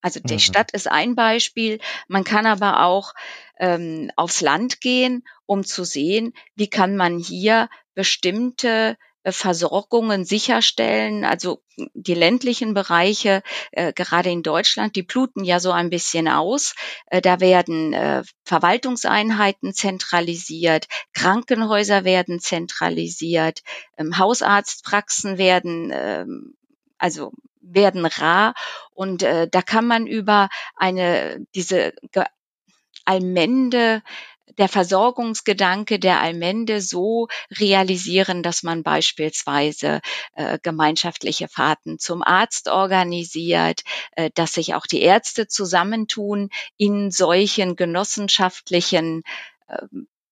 Also 0.00 0.18
die 0.20 0.34
mhm. 0.34 0.40
Stadt 0.40 0.72
ist 0.72 0.88
ein 0.88 1.14
Beispiel. 1.14 1.78
Man 2.08 2.24
kann 2.24 2.46
aber 2.46 2.84
auch 2.84 3.12
ähm, 3.58 4.10
aufs 4.16 4.40
Land 4.40 4.80
gehen, 4.80 5.22
um 5.46 5.62
zu 5.62 5.84
sehen, 5.84 6.32
wie 6.56 6.68
kann 6.68 6.96
man 6.96 7.18
hier 7.18 7.68
bestimmte 7.94 8.96
Versorgungen 9.24 10.24
sicherstellen. 10.24 11.24
Also 11.24 11.62
die 11.94 12.14
ländlichen 12.14 12.74
Bereiche, 12.74 13.42
äh, 13.70 13.92
gerade 13.92 14.30
in 14.30 14.42
Deutschland, 14.42 14.96
die 14.96 15.02
bluten 15.02 15.44
ja 15.44 15.60
so 15.60 15.70
ein 15.70 15.90
bisschen 15.90 16.28
aus. 16.28 16.74
Äh, 17.06 17.20
da 17.20 17.40
werden 17.40 17.92
äh, 17.92 18.22
Verwaltungseinheiten 18.44 19.74
zentralisiert, 19.74 20.86
Krankenhäuser 21.12 22.04
werden 22.04 22.40
zentralisiert, 22.40 23.62
ähm, 23.96 24.18
Hausarztpraxen 24.18 25.38
werden 25.38 25.90
ähm, 25.92 26.54
also 26.98 27.32
werden 27.60 28.06
rar 28.06 28.54
und 28.92 29.22
äh, 29.22 29.48
da 29.48 29.62
kann 29.62 29.86
man 29.86 30.06
über 30.06 30.48
eine 30.76 31.44
diese 31.54 31.92
Allmende 33.04 34.02
der 34.58 34.68
Versorgungsgedanke 34.68 35.98
der 35.98 36.20
Allmende 36.20 36.80
so 36.80 37.28
realisieren, 37.50 38.42
dass 38.42 38.62
man 38.62 38.82
beispielsweise 38.82 40.00
äh, 40.34 40.58
gemeinschaftliche 40.62 41.48
Fahrten 41.48 41.98
zum 41.98 42.22
Arzt 42.22 42.68
organisiert, 42.68 43.82
äh, 44.12 44.30
dass 44.34 44.54
sich 44.54 44.74
auch 44.74 44.86
die 44.86 45.02
Ärzte 45.02 45.48
zusammentun 45.48 46.50
in 46.76 47.10
solchen 47.10 47.76
genossenschaftlichen 47.76 49.22
äh, 49.68 49.86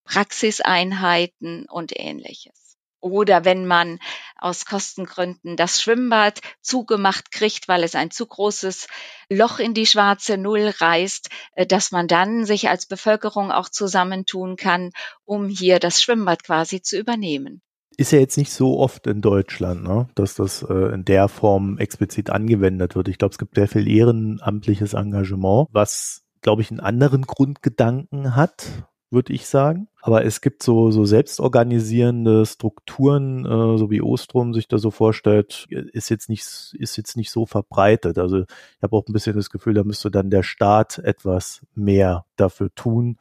Praxiseinheiten 0.04 1.66
und 1.66 1.92
ähnliches. 1.94 2.59
Oder 3.00 3.44
wenn 3.44 3.66
man 3.66 3.98
aus 4.36 4.66
Kostengründen 4.66 5.56
das 5.56 5.80
Schwimmbad 5.80 6.40
zugemacht 6.60 7.32
kriegt, 7.32 7.66
weil 7.68 7.82
es 7.82 7.94
ein 7.94 8.10
zu 8.10 8.26
großes 8.26 8.88
Loch 9.30 9.58
in 9.58 9.74
die 9.74 9.86
schwarze 9.86 10.36
Null 10.36 10.72
reißt, 10.78 11.28
äh, 11.54 11.66
dass 11.66 11.92
man 11.92 12.08
dann 12.08 12.44
sich 12.44 12.68
als 12.68 12.86
Bevölkerung 12.86 13.50
auch 13.50 13.68
zusammentun 13.68 14.56
kann, 14.56 14.90
um 15.24 15.48
hier 15.48 15.78
das 15.78 16.02
Schwimmbad 16.02 16.44
quasi 16.44 16.82
zu 16.82 16.98
übernehmen. 16.98 17.62
Ist 17.96 18.12
ja 18.12 18.18
jetzt 18.18 18.38
nicht 18.38 18.52
so 18.52 18.78
oft 18.78 19.06
in 19.06 19.20
Deutschland, 19.20 19.82
ne, 19.82 20.08
dass 20.14 20.34
das 20.34 20.62
äh, 20.62 20.94
in 20.94 21.04
der 21.04 21.28
Form 21.28 21.76
explizit 21.78 22.30
angewendet 22.30 22.94
wird. 22.94 23.08
Ich 23.08 23.18
glaube, 23.18 23.32
es 23.32 23.38
gibt 23.38 23.56
sehr 23.56 23.68
viel 23.68 23.88
ehrenamtliches 23.88 24.94
Engagement, 24.94 25.68
was, 25.70 26.22
glaube 26.40 26.62
ich, 26.62 26.70
einen 26.70 26.80
anderen 26.80 27.22
Grundgedanken 27.22 28.36
hat, 28.36 28.89
würde 29.10 29.32
ich 29.32 29.46
sagen. 29.46 29.88
Aber 30.02 30.24
es 30.24 30.40
gibt 30.40 30.62
so, 30.62 30.90
so 30.90 31.04
selbstorganisierende 31.04 32.46
Strukturen, 32.46 33.44
äh, 33.44 33.78
so 33.78 33.90
wie 33.90 34.00
Ostrom 34.00 34.54
sich 34.54 34.68
da 34.68 34.78
so 34.78 34.90
vorstellt, 34.90 35.66
ist 35.68 36.08
jetzt 36.08 36.28
nicht, 36.28 36.74
ist 36.78 36.96
jetzt 36.96 37.16
nicht 37.16 37.30
so 37.30 37.44
verbreitet. 37.46 38.18
Also 38.18 38.40
ich 38.40 38.82
habe 38.82 38.96
auch 38.96 39.06
ein 39.06 39.12
bisschen 39.12 39.36
das 39.36 39.50
Gefühl, 39.50 39.74
da 39.74 39.84
müsste 39.84 40.10
dann 40.10 40.30
der 40.30 40.42
Staat 40.42 40.98
etwas 40.98 41.66
mehr 41.74 42.24
dafür 42.36 42.74
tun, 42.74 43.18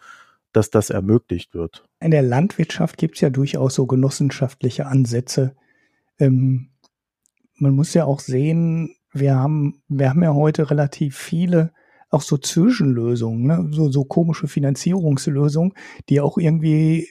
dass 0.54 0.70
das 0.70 0.90
ermöglicht 0.90 1.54
wird. 1.54 1.84
In 2.00 2.12
der 2.12 2.24
Landwirtschaft 2.24 2.98
gibt 2.98 3.16
es 3.16 3.22
ja 3.22 3.30
durchaus 3.30 3.76
so 3.76 3.86
genossenschaftliche 3.86 4.86
Ansätze. 4.86 5.56
Ähm, 6.18 6.70
man 7.56 7.76
muss 7.76 7.94
ja 7.94 8.06
auch 8.06 8.20
sehen, 8.20 8.96
wir 9.12 9.36
haben, 9.36 9.82
wir 9.88 10.10
haben 10.10 10.24
ja 10.24 10.34
heute 10.34 10.70
relativ 10.70 11.18
viele 11.18 11.74
auch 12.10 12.22
so 12.22 12.38
Zwischenlösungen, 12.38 13.44
ne? 13.46 13.68
so, 13.72 13.92
so 13.92 14.04
komische 14.04 14.48
Finanzierungslösungen, 14.48 15.74
die 16.10 16.22
auch 16.22 16.38
irgendwie 16.38 17.08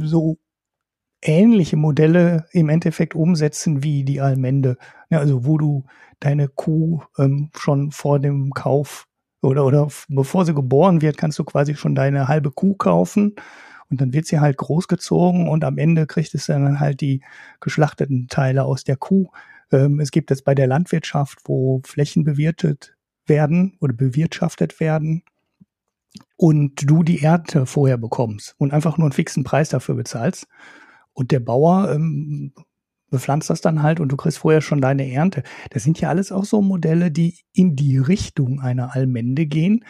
so 0.00 0.38
ähnliche 1.22 1.76
Modelle 1.76 2.46
im 2.52 2.68
Endeffekt 2.68 3.14
umsetzen 3.14 3.82
wie 3.82 4.04
die 4.04 4.20
Allmende. 4.20 4.76
Ja, 5.10 5.18
also 5.18 5.44
wo 5.44 5.58
du 5.58 5.84
deine 6.20 6.48
Kuh 6.48 7.02
ähm, 7.18 7.50
schon 7.56 7.90
vor 7.90 8.18
dem 8.20 8.50
Kauf 8.50 9.06
oder, 9.42 9.64
oder 9.64 9.88
bevor 10.08 10.44
sie 10.44 10.54
geboren 10.54 11.02
wird, 11.02 11.16
kannst 11.16 11.38
du 11.38 11.44
quasi 11.44 11.74
schon 11.74 11.94
deine 11.94 12.28
halbe 12.28 12.50
Kuh 12.50 12.74
kaufen 12.74 13.34
und 13.90 14.00
dann 14.00 14.12
wird 14.12 14.26
sie 14.26 14.40
halt 14.40 14.56
großgezogen 14.56 15.48
und 15.48 15.64
am 15.64 15.78
Ende 15.78 16.06
kriegt 16.06 16.34
es 16.34 16.46
dann 16.46 16.80
halt 16.80 17.00
die 17.00 17.22
geschlachteten 17.60 18.28
Teile 18.28 18.64
aus 18.64 18.84
der 18.84 18.96
Kuh. 18.96 19.28
Ähm, 19.70 20.00
es 20.00 20.10
gibt 20.10 20.30
es 20.30 20.42
bei 20.42 20.54
der 20.54 20.66
Landwirtschaft, 20.66 21.40
wo 21.44 21.80
Flächen 21.84 22.24
bewirtet 22.24 22.97
werden 23.28 23.76
oder 23.80 23.92
bewirtschaftet 23.92 24.80
werden 24.80 25.22
und 26.36 26.88
du 26.88 27.02
die 27.02 27.22
Ernte 27.22 27.66
vorher 27.66 27.98
bekommst 27.98 28.54
und 28.58 28.72
einfach 28.72 28.98
nur 28.98 29.06
einen 29.06 29.12
fixen 29.12 29.44
Preis 29.44 29.68
dafür 29.68 29.94
bezahlst. 29.94 30.46
Und 31.12 31.32
der 31.32 31.40
Bauer 31.40 31.92
ähm, 31.92 32.52
bepflanzt 33.10 33.50
das 33.50 33.60
dann 33.60 33.82
halt 33.82 34.00
und 34.00 34.10
du 34.10 34.16
kriegst 34.16 34.38
vorher 34.38 34.60
schon 34.60 34.80
deine 34.80 35.10
Ernte. 35.10 35.42
Das 35.70 35.82
sind 35.82 36.00
ja 36.00 36.08
alles 36.08 36.32
auch 36.32 36.44
so 36.44 36.62
Modelle, 36.62 37.10
die 37.10 37.38
in 37.52 37.76
die 37.76 37.98
Richtung 37.98 38.60
einer 38.60 38.94
Allmende 38.94 39.46
gehen. 39.46 39.84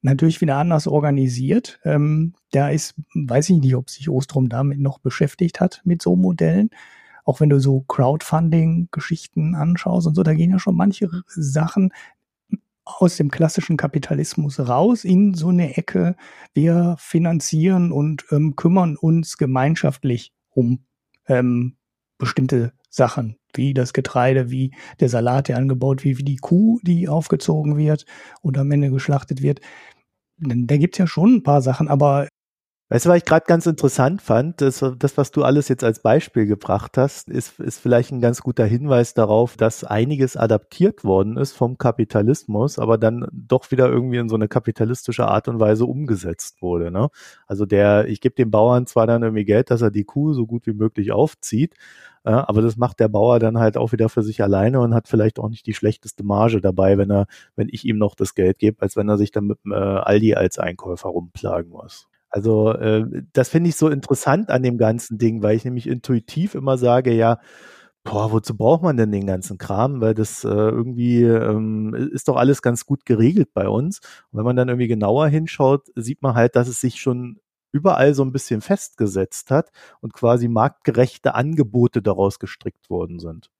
Natürlich 0.00 0.40
wieder 0.40 0.56
anders 0.56 0.86
organisiert. 0.86 1.80
Ähm, 1.84 2.34
da 2.52 2.68
ist, 2.68 2.94
weiß 3.14 3.50
ich 3.50 3.58
nicht, 3.58 3.74
ob 3.74 3.90
sich 3.90 4.08
Ostrom 4.08 4.48
damit 4.48 4.78
noch 4.78 5.00
beschäftigt 5.00 5.60
hat 5.60 5.80
mit 5.84 6.02
so 6.02 6.14
Modellen. 6.14 6.70
Auch 7.24 7.40
wenn 7.40 7.50
du 7.50 7.58
so 7.58 7.80
Crowdfunding-Geschichten 7.88 9.54
anschaust 9.54 10.06
und 10.06 10.14
so, 10.14 10.22
da 10.22 10.34
gehen 10.34 10.50
ja 10.50 10.58
schon 10.58 10.76
manche 10.76 11.10
Sachen 11.26 11.92
aus 12.96 13.16
dem 13.16 13.30
klassischen 13.30 13.76
Kapitalismus 13.76 14.58
raus 14.58 15.04
in 15.04 15.34
so 15.34 15.48
eine 15.48 15.76
Ecke. 15.76 16.16
Wir 16.54 16.96
finanzieren 16.98 17.92
und 17.92 18.24
ähm, 18.30 18.56
kümmern 18.56 18.96
uns 18.96 19.36
gemeinschaftlich 19.36 20.32
um 20.50 20.84
ähm, 21.26 21.76
bestimmte 22.16 22.72
Sachen, 22.88 23.36
wie 23.54 23.74
das 23.74 23.92
Getreide, 23.92 24.50
wie 24.50 24.72
der 25.00 25.08
Salat, 25.08 25.48
der 25.48 25.58
angebaut 25.58 26.04
wird, 26.04 26.18
wie 26.18 26.24
die 26.24 26.36
Kuh, 26.36 26.80
die 26.82 27.08
aufgezogen 27.08 27.76
wird 27.76 28.06
und 28.40 28.56
am 28.56 28.70
Ende 28.70 28.90
geschlachtet 28.90 29.42
wird. 29.42 29.60
Da 30.38 30.76
gibt's 30.76 30.98
ja 30.98 31.06
schon 31.06 31.36
ein 31.36 31.42
paar 31.42 31.62
Sachen, 31.62 31.88
aber 31.88 32.28
Weißt 32.90 33.04
du, 33.04 33.10
was 33.10 33.18
ich 33.18 33.26
gerade 33.26 33.44
ganz 33.46 33.66
interessant 33.66 34.22
fand, 34.22 34.62
das, 34.62 34.82
das, 34.98 35.18
was 35.18 35.30
du 35.30 35.44
alles 35.44 35.68
jetzt 35.68 35.84
als 35.84 36.00
Beispiel 36.00 36.46
gebracht 36.46 36.96
hast, 36.96 37.28
ist, 37.28 37.60
ist 37.60 37.80
vielleicht 37.80 38.12
ein 38.12 38.22
ganz 38.22 38.40
guter 38.40 38.64
Hinweis 38.64 39.12
darauf, 39.12 39.58
dass 39.58 39.84
einiges 39.84 40.38
adaptiert 40.38 41.04
worden 41.04 41.36
ist 41.36 41.52
vom 41.52 41.76
Kapitalismus, 41.76 42.78
aber 42.78 42.96
dann 42.96 43.26
doch 43.30 43.70
wieder 43.70 43.90
irgendwie 43.90 44.16
in 44.16 44.30
so 44.30 44.36
eine 44.36 44.48
kapitalistische 44.48 45.28
Art 45.28 45.48
und 45.48 45.60
Weise 45.60 45.84
umgesetzt 45.84 46.62
wurde. 46.62 46.90
Ne? 46.90 47.10
Also 47.46 47.66
der, 47.66 48.08
ich 48.08 48.22
gebe 48.22 48.34
dem 48.36 48.50
Bauern 48.50 48.86
zwar 48.86 49.06
dann 49.06 49.22
irgendwie 49.22 49.44
Geld, 49.44 49.70
dass 49.70 49.82
er 49.82 49.90
die 49.90 50.04
Kuh 50.04 50.32
so 50.32 50.46
gut 50.46 50.66
wie 50.66 50.72
möglich 50.72 51.12
aufzieht, 51.12 51.74
äh, 52.24 52.30
aber 52.30 52.62
das 52.62 52.78
macht 52.78 53.00
der 53.00 53.08
Bauer 53.08 53.38
dann 53.38 53.58
halt 53.58 53.76
auch 53.76 53.92
wieder 53.92 54.08
für 54.08 54.22
sich 54.22 54.42
alleine 54.42 54.80
und 54.80 54.94
hat 54.94 55.08
vielleicht 55.08 55.38
auch 55.38 55.50
nicht 55.50 55.66
die 55.66 55.74
schlechteste 55.74 56.24
Marge 56.24 56.62
dabei, 56.62 56.96
wenn 56.96 57.10
er, 57.10 57.26
wenn 57.54 57.68
ich 57.70 57.84
ihm 57.84 57.98
noch 57.98 58.14
das 58.14 58.34
Geld 58.34 58.58
gebe, 58.58 58.80
als 58.80 58.96
wenn 58.96 59.10
er 59.10 59.18
sich 59.18 59.30
dann 59.30 59.46
mit 59.46 59.58
äh, 59.66 59.74
Aldi 59.74 60.36
als 60.36 60.58
Einkäufer 60.58 61.10
rumplagen 61.10 61.70
muss. 61.70 62.08
Also 62.30 62.72
äh, 62.72 63.04
das 63.32 63.48
finde 63.48 63.70
ich 63.70 63.76
so 63.76 63.88
interessant 63.88 64.50
an 64.50 64.62
dem 64.62 64.78
ganzen 64.78 65.18
Ding, 65.18 65.42
weil 65.42 65.56
ich 65.56 65.64
nämlich 65.64 65.86
intuitiv 65.86 66.54
immer 66.54 66.76
sage, 66.78 67.12
ja, 67.14 67.38
boah, 68.04 68.32
wozu 68.32 68.56
braucht 68.56 68.82
man 68.82 68.96
denn 68.96 69.12
den 69.12 69.26
ganzen 69.26 69.58
Kram? 69.58 70.00
Weil 70.00 70.14
das 70.14 70.44
äh, 70.44 70.48
irgendwie 70.48 71.22
ähm, 71.22 71.94
ist 72.12 72.28
doch 72.28 72.36
alles 72.36 72.62
ganz 72.62 72.86
gut 72.86 73.04
geregelt 73.06 73.50
bei 73.54 73.68
uns. 73.68 74.00
Und 74.30 74.38
wenn 74.38 74.44
man 74.44 74.56
dann 74.56 74.68
irgendwie 74.68 74.88
genauer 74.88 75.28
hinschaut, 75.28 75.88
sieht 75.96 76.22
man 76.22 76.34
halt, 76.34 76.56
dass 76.56 76.68
es 76.68 76.80
sich 76.80 77.00
schon 77.00 77.40
überall 77.72 78.14
so 78.14 78.24
ein 78.24 78.32
bisschen 78.32 78.60
festgesetzt 78.62 79.50
hat 79.50 79.70
und 80.00 80.12
quasi 80.14 80.48
marktgerechte 80.48 81.34
Angebote 81.34 82.02
daraus 82.02 82.38
gestrickt 82.38 82.90
worden 82.90 83.18
sind 83.20 83.50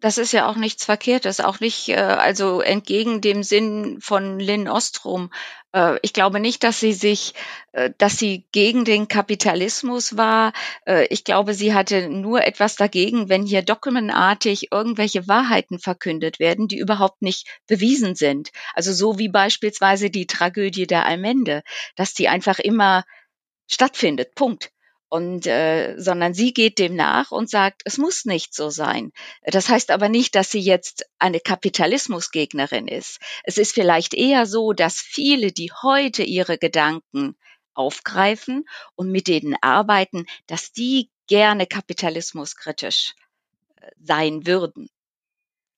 das 0.00 0.18
ist 0.18 0.32
ja 0.32 0.48
auch 0.48 0.56
nichts 0.56 0.84
Verkehrtes, 0.84 1.40
auch 1.40 1.60
nicht, 1.60 1.88
äh, 1.88 1.96
also 1.96 2.60
entgegen 2.60 3.20
dem 3.20 3.42
Sinn 3.42 3.98
von 4.00 4.38
Lynn 4.38 4.68
Ostrom. 4.68 5.30
Äh, 5.72 5.98
ich 6.02 6.12
glaube 6.12 6.40
nicht, 6.40 6.62
dass 6.62 6.78
sie 6.80 6.92
sich, 6.92 7.34
äh, 7.72 7.90
dass 7.98 8.16
sie 8.18 8.46
gegen 8.52 8.84
den 8.84 9.08
Kapitalismus 9.08 10.16
war. 10.16 10.52
Äh, 10.86 11.06
ich 11.10 11.24
glaube, 11.24 11.52
sie 11.54 11.74
hatte 11.74 12.08
nur 12.08 12.44
etwas 12.44 12.76
dagegen, 12.76 13.28
wenn 13.28 13.44
hier 13.44 13.62
dokumentartig 13.62 14.70
irgendwelche 14.72 15.26
Wahrheiten 15.26 15.78
verkündet 15.78 16.38
werden, 16.38 16.68
die 16.68 16.78
überhaupt 16.78 17.20
nicht 17.22 17.48
bewiesen 17.66 18.14
sind. 18.14 18.50
Also 18.74 18.92
so 18.92 19.18
wie 19.18 19.28
beispielsweise 19.28 20.10
die 20.10 20.26
Tragödie 20.26 20.86
der 20.86 21.06
Allmende, 21.06 21.62
dass 21.96 22.14
die 22.14 22.28
einfach 22.28 22.58
immer 22.60 23.04
stattfindet. 23.66 24.34
Punkt 24.34 24.70
und 25.08 25.46
äh, 25.46 25.96
sondern 25.98 26.34
sie 26.34 26.52
geht 26.52 26.78
dem 26.78 26.94
nach 26.94 27.30
und 27.30 27.48
sagt, 27.48 27.82
es 27.84 27.98
muss 27.98 28.24
nicht 28.24 28.54
so 28.54 28.70
sein. 28.70 29.12
Das 29.42 29.68
heißt 29.68 29.90
aber 29.90 30.08
nicht, 30.08 30.34
dass 30.34 30.50
sie 30.50 30.60
jetzt 30.60 31.06
eine 31.18 31.40
Kapitalismusgegnerin 31.40 32.88
ist. 32.88 33.18
Es 33.44 33.58
ist 33.58 33.72
vielleicht 33.72 34.14
eher 34.14 34.46
so, 34.46 34.72
dass 34.72 35.00
viele, 35.00 35.52
die 35.52 35.72
heute 35.82 36.22
ihre 36.22 36.58
Gedanken 36.58 37.36
aufgreifen 37.74 38.64
und 38.96 39.10
mit 39.10 39.28
denen 39.28 39.56
arbeiten, 39.60 40.26
dass 40.46 40.72
die 40.72 41.10
gerne 41.26 41.66
kapitalismuskritisch 41.66 43.14
äh, 43.76 43.90
sein 43.98 44.46
würden 44.46 44.90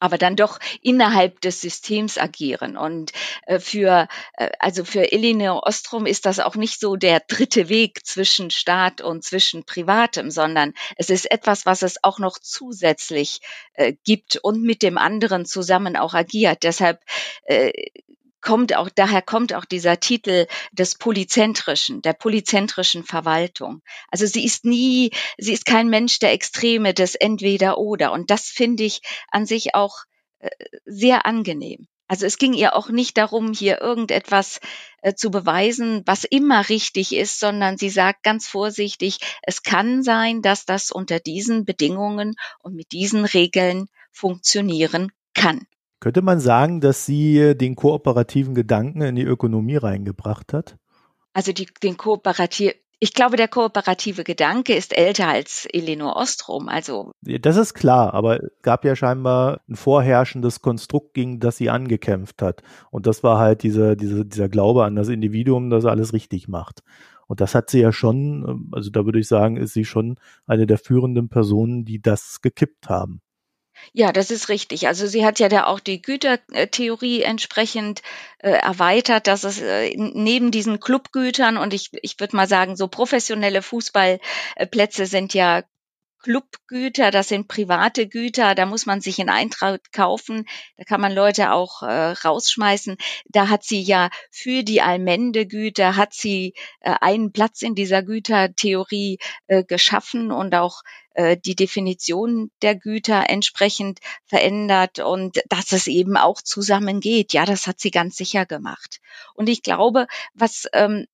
aber 0.01 0.19
dann 0.19 0.35
doch 0.35 0.59
innerhalb 0.83 1.41
des 1.41 1.61
Systems 1.61 2.19
agieren. 2.19 2.77
Und 2.77 3.13
äh, 3.47 3.61
für, 3.61 4.09
äh, 4.35 4.51
also 4.59 4.85
für 4.85 5.13
Elinor 5.13 5.67
Ostrom 5.67 6.07
ist 6.07 6.27
das 6.27 6.41
auch 6.41 6.57
nicht 6.57 6.81
so 6.81 6.97
der 6.97 7.21
dritte 7.21 7.69
Weg 7.69 8.05
zwischen 8.05 8.51
Staat 8.51 9.01
und 9.01 9.23
zwischen 9.23 9.65
Privatem, 9.65 10.31
sondern 10.31 10.73
es 10.97 11.11
ist 11.11 11.31
etwas, 11.31 11.67
was 11.67 11.83
es 11.83 12.03
auch 12.03 12.19
noch 12.19 12.39
zusätzlich 12.39 13.41
äh, 13.75 13.95
gibt 14.05 14.37
und 14.37 14.63
mit 14.63 14.83
dem 14.83 14.99
anderen 14.99 15.45
zusammen 15.45 15.97
auch 15.97 16.15
agiert. 16.15 16.63
Deshalb 16.63 17.01
äh, 17.45 17.71
kommt 18.41 18.75
auch, 18.75 18.89
daher 18.95 19.23
kommt 19.23 19.55
auch 19.55 19.65
dieser 19.65 20.01
Titel 20.01 20.47
des 20.73 20.97
Polyzentrischen, 20.97 22.03
der 22.03 22.13
polyzentrischen 22.13 23.05
Verwaltung. 23.05 23.83
Also 24.11 24.27
sie 24.27 24.45
ist 24.45 24.65
nie, 24.65 25.11
sie 25.39 25.53
ist 25.53 25.67
kein 25.67 25.89
Mensch 25.89 26.19
der 26.19 26.33
Extreme 26.33 26.95
des 26.95 27.15
Entweder-Oder. 27.15 28.13
Und 28.13 28.31
das 28.31 28.47
finde 28.47 28.85
ich 28.85 29.03
an 29.31 29.47
sich 29.47 29.75
auch 29.75 30.05
äh, 30.39 30.49
sehr 30.85 31.27
angenehm. 31.27 31.87
Also 32.11 32.27
es 32.27 32.39
ging 32.39 32.55
ihr 32.55 32.75
auch 32.75 32.89
nicht 32.89 33.17
darum, 33.19 33.53
hier 33.53 33.81
irgendetwas 33.81 34.59
äh, 35.01 35.15
zu 35.15 35.31
beweisen, 35.31 36.03
was 36.07 36.25
immer 36.25 36.69
richtig 36.69 37.15
ist, 37.15 37.39
sondern 37.39 37.79
sie 37.79 37.89
sagt 37.89 38.25
ganz 38.25 38.49
vorsichtig, 38.49 39.19
es 39.43 39.63
kann 39.63 40.03
sein, 40.03 40.43
dass 40.43 40.67
das 40.67 40.91
unter 40.91 41.21
diesen 41.21 41.65
Bedingungen 41.65 42.35
und 42.59 42.75
mit 42.75 42.91
diesen 42.91 43.25
Regeln 43.25 43.87
funktionieren 44.11 45.13
kann. 45.35 45.69
Könnte 46.01 46.23
man 46.23 46.41
sagen, 46.41 46.81
dass 46.81 47.05
sie 47.05 47.55
den 47.57 47.77
kooperativen 47.77 48.55
Gedanken 48.55 49.03
in 49.03 49.17
die 49.17 49.25
Ökonomie 49.25 49.77
reingebracht 49.77 50.55
hat? 50.55 50.77
Also 51.35 51.53
die, 51.53 51.67
den 51.83 51.99
kooperativ, 51.99 52.73
ich 52.99 53.13
glaube, 53.13 53.37
der 53.37 53.49
kooperative 53.49 54.25
Gedanke 54.25 54.75
ist 54.75 54.97
älter 54.97 55.29
als 55.29 55.67
Elinor 55.71 56.17
Ostrom. 56.17 56.69
Also 56.69 57.13
das 57.23 57.57
ist 57.57 57.75
klar, 57.75 58.15
aber 58.15 58.43
es 58.43 58.51
gab 58.63 58.85
ja 58.85 58.97
scheinbar 58.97 59.61
ein 59.69 59.77
vorherrschendes 59.77 60.61
Konstrukt, 60.61 61.15
gegen 61.15 61.39
das 61.39 61.59
sie 61.59 61.71
angekämpft 61.71 62.41
hat. 62.41 62.63
Und 62.91 63.07
das 63.07 63.23
war 63.23 63.39
halt 63.39 63.63
diese, 63.63 63.97
diese, 63.97 64.25
dieser 64.25 64.49
Glaube 64.49 64.85
an 64.85 64.97
das 64.97 65.09
Individuum, 65.09 65.71
das 65.71 65.85
alles 65.85 66.15
richtig 66.15 66.49
macht. 66.49 66.83
Und 67.27 67.41
das 67.41 67.55
hat 67.55 67.71
sie 67.71 67.81
ja 67.81 67.93
schon, 67.93 68.71
also 68.73 68.91
da 68.91 69.05
würde 69.05 69.21
ich 69.21 69.29
sagen, 69.29 69.57
ist 69.57 69.75
sie 69.75 69.85
schon 69.85 70.17
eine 70.47 70.67
der 70.67 70.79
führenden 70.79 71.29
Personen, 71.29 71.85
die 71.85 72.03
das 72.03 72.41
gekippt 72.41 72.89
haben. 72.89 73.21
Ja, 73.93 74.13
das 74.13 74.31
ist 74.31 74.49
richtig. 74.49 74.87
Also 74.87 75.07
sie 75.07 75.25
hat 75.25 75.39
ja 75.41 75.49
da 75.49 75.67
auch 75.67 75.81
die 75.81 76.01
Gütertheorie 76.01 77.23
entsprechend 77.23 78.03
äh, 78.39 78.51
erweitert, 78.51 79.27
dass 79.27 79.45
es 79.45 79.61
äh, 79.61 79.95
neben 79.97 80.51
diesen 80.51 80.81
Clubgütern 80.81 81.57
und 81.57 81.75
ich, 81.75 81.91
ich 82.03 82.19
würde 82.21 82.37
mal 82.37 82.49
sagen, 82.49 82.77
so 82.77 82.89
professionelle 82.89 83.63
Fußballplätze 83.63 85.07
sind 85.07 85.35
ja 85.35 85.63
Clubgüter, 86.23 87.11
das 87.11 87.29
sind 87.29 87.49
private 87.49 88.07
Güter, 88.07 88.55
da 88.55 88.67
muss 88.67 88.87
man 88.87 89.01
sich 89.01 89.19
in 89.19 89.29
Eintracht 89.29 89.93
kaufen, 89.93 90.47
da 90.77 90.85
kann 90.85 91.01
man 91.01 91.13
Leute 91.13 91.53
auch 91.53 91.83
äh, 91.83 92.13
rausschmeißen. 92.13 92.97
Da 93.27 93.49
hat 93.49 93.65
sie 93.65 93.81
ja 93.81 94.11
für 94.31 94.63
die 94.63 94.83
Allmende-Güter, 94.83 95.97
hat 95.97 96.13
sie 96.15 96.55
äh, 96.81 96.95
einen 97.01 97.33
Platz 97.33 97.63
in 97.63 97.75
dieser 97.75 98.03
Gütertheorie 98.03 99.19
äh, 99.47 99.65
geschaffen 99.65 100.31
und 100.33 100.55
auch 100.55 100.83
äh, 101.15 101.37
die 101.37 101.57
Definition 101.57 102.51
der 102.63 102.77
Güter 102.77 103.29
entsprechend 103.29 104.01
verändert 104.27 105.01
und 105.01 105.43
dass 105.49 105.73
es 105.73 105.87
eben 105.87 106.17
auch 106.17 106.41
zusammengeht. 106.41 107.33
Ja, 107.33 107.45
das 107.45 107.67
hat 107.67 107.81
sie 107.81 107.91
ganz 107.91 108.17
sicher 108.17 108.47
gemacht. 108.47 109.01
Und 109.35 109.49
ich 109.49 109.63
glaube, 109.63 110.07
was 110.35 110.67
ähm, 110.73 111.07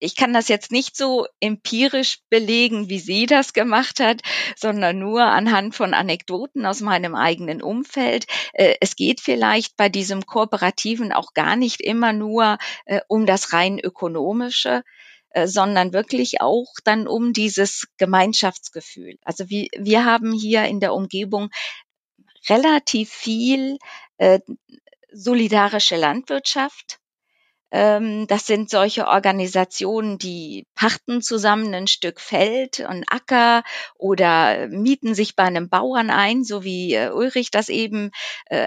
ich 0.00 0.16
kann 0.16 0.32
das 0.32 0.48
jetzt 0.48 0.72
nicht 0.72 0.96
so 0.96 1.26
empirisch 1.40 2.18
belegen, 2.30 2.88
wie 2.88 2.98
sie 2.98 3.26
das 3.26 3.52
gemacht 3.52 4.00
hat, 4.00 4.22
sondern 4.56 4.98
nur 4.98 5.22
anhand 5.22 5.74
von 5.74 5.94
Anekdoten 5.94 6.64
aus 6.66 6.80
meinem 6.80 7.14
eigenen 7.14 7.62
Umfeld. 7.62 8.26
Äh, 8.54 8.76
es 8.80 8.96
geht 8.96 9.20
vielleicht 9.20 9.76
bei 9.76 9.88
diesem 9.88 10.24
Kooperativen 10.24 11.12
auch 11.12 11.34
gar 11.34 11.54
nicht 11.54 11.80
immer 11.80 12.12
nur 12.12 12.58
äh, 12.86 13.00
um 13.08 13.26
das 13.26 13.52
rein 13.52 13.78
ökonomische, 13.78 14.82
äh, 15.30 15.46
sondern 15.46 15.92
wirklich 15.92 16.40
auch 16.40 16.72
dann 16.84 17.06
um 17.06 17.34
dieses 17.34 17.86
Gemeinschaftsgefühl. 17.98 19.18
Also 19.22 19.50
wir, 19.50 19.68
wir 19.78 20.06
haben 20.06 20.32
hier 20.32 20.64
in 20.64 20.80
der 20.80 20.94
Umgebung 20.94 21.50
relativ 22.48 23.10
viel 23.10 23.78
solidarische 25.12 25.96
Landwirtschaft 25.96 26.99
das 27.70 28.46
sind 28.46 28.68
solche 28.68 29.06
Organisationen, 29.06 30.18
die 30.18 30.66
pachten 30.74 31.22
zusammen 31.22 31.72
ein 31.74 31.86
Stück 31.86 32.20
Feld, 32.20 32.80
und 32.80 33.04
Acker 33.08 33.62
oder 33.96 34.68
mieten 34.68 35.14
sich 35.14 35.36
bei 35.36 35.44
einem 35.44 35.68
Bauern 35.68 36.10
ein, 36.10 36.44
so 36.44 36.64
wie 36.64 36.94
äh, 36.94 37.10
Ulrich 37.10 37.50
das 37.50 37.68
eben 37.68 38.10
äh, 38.46 38.66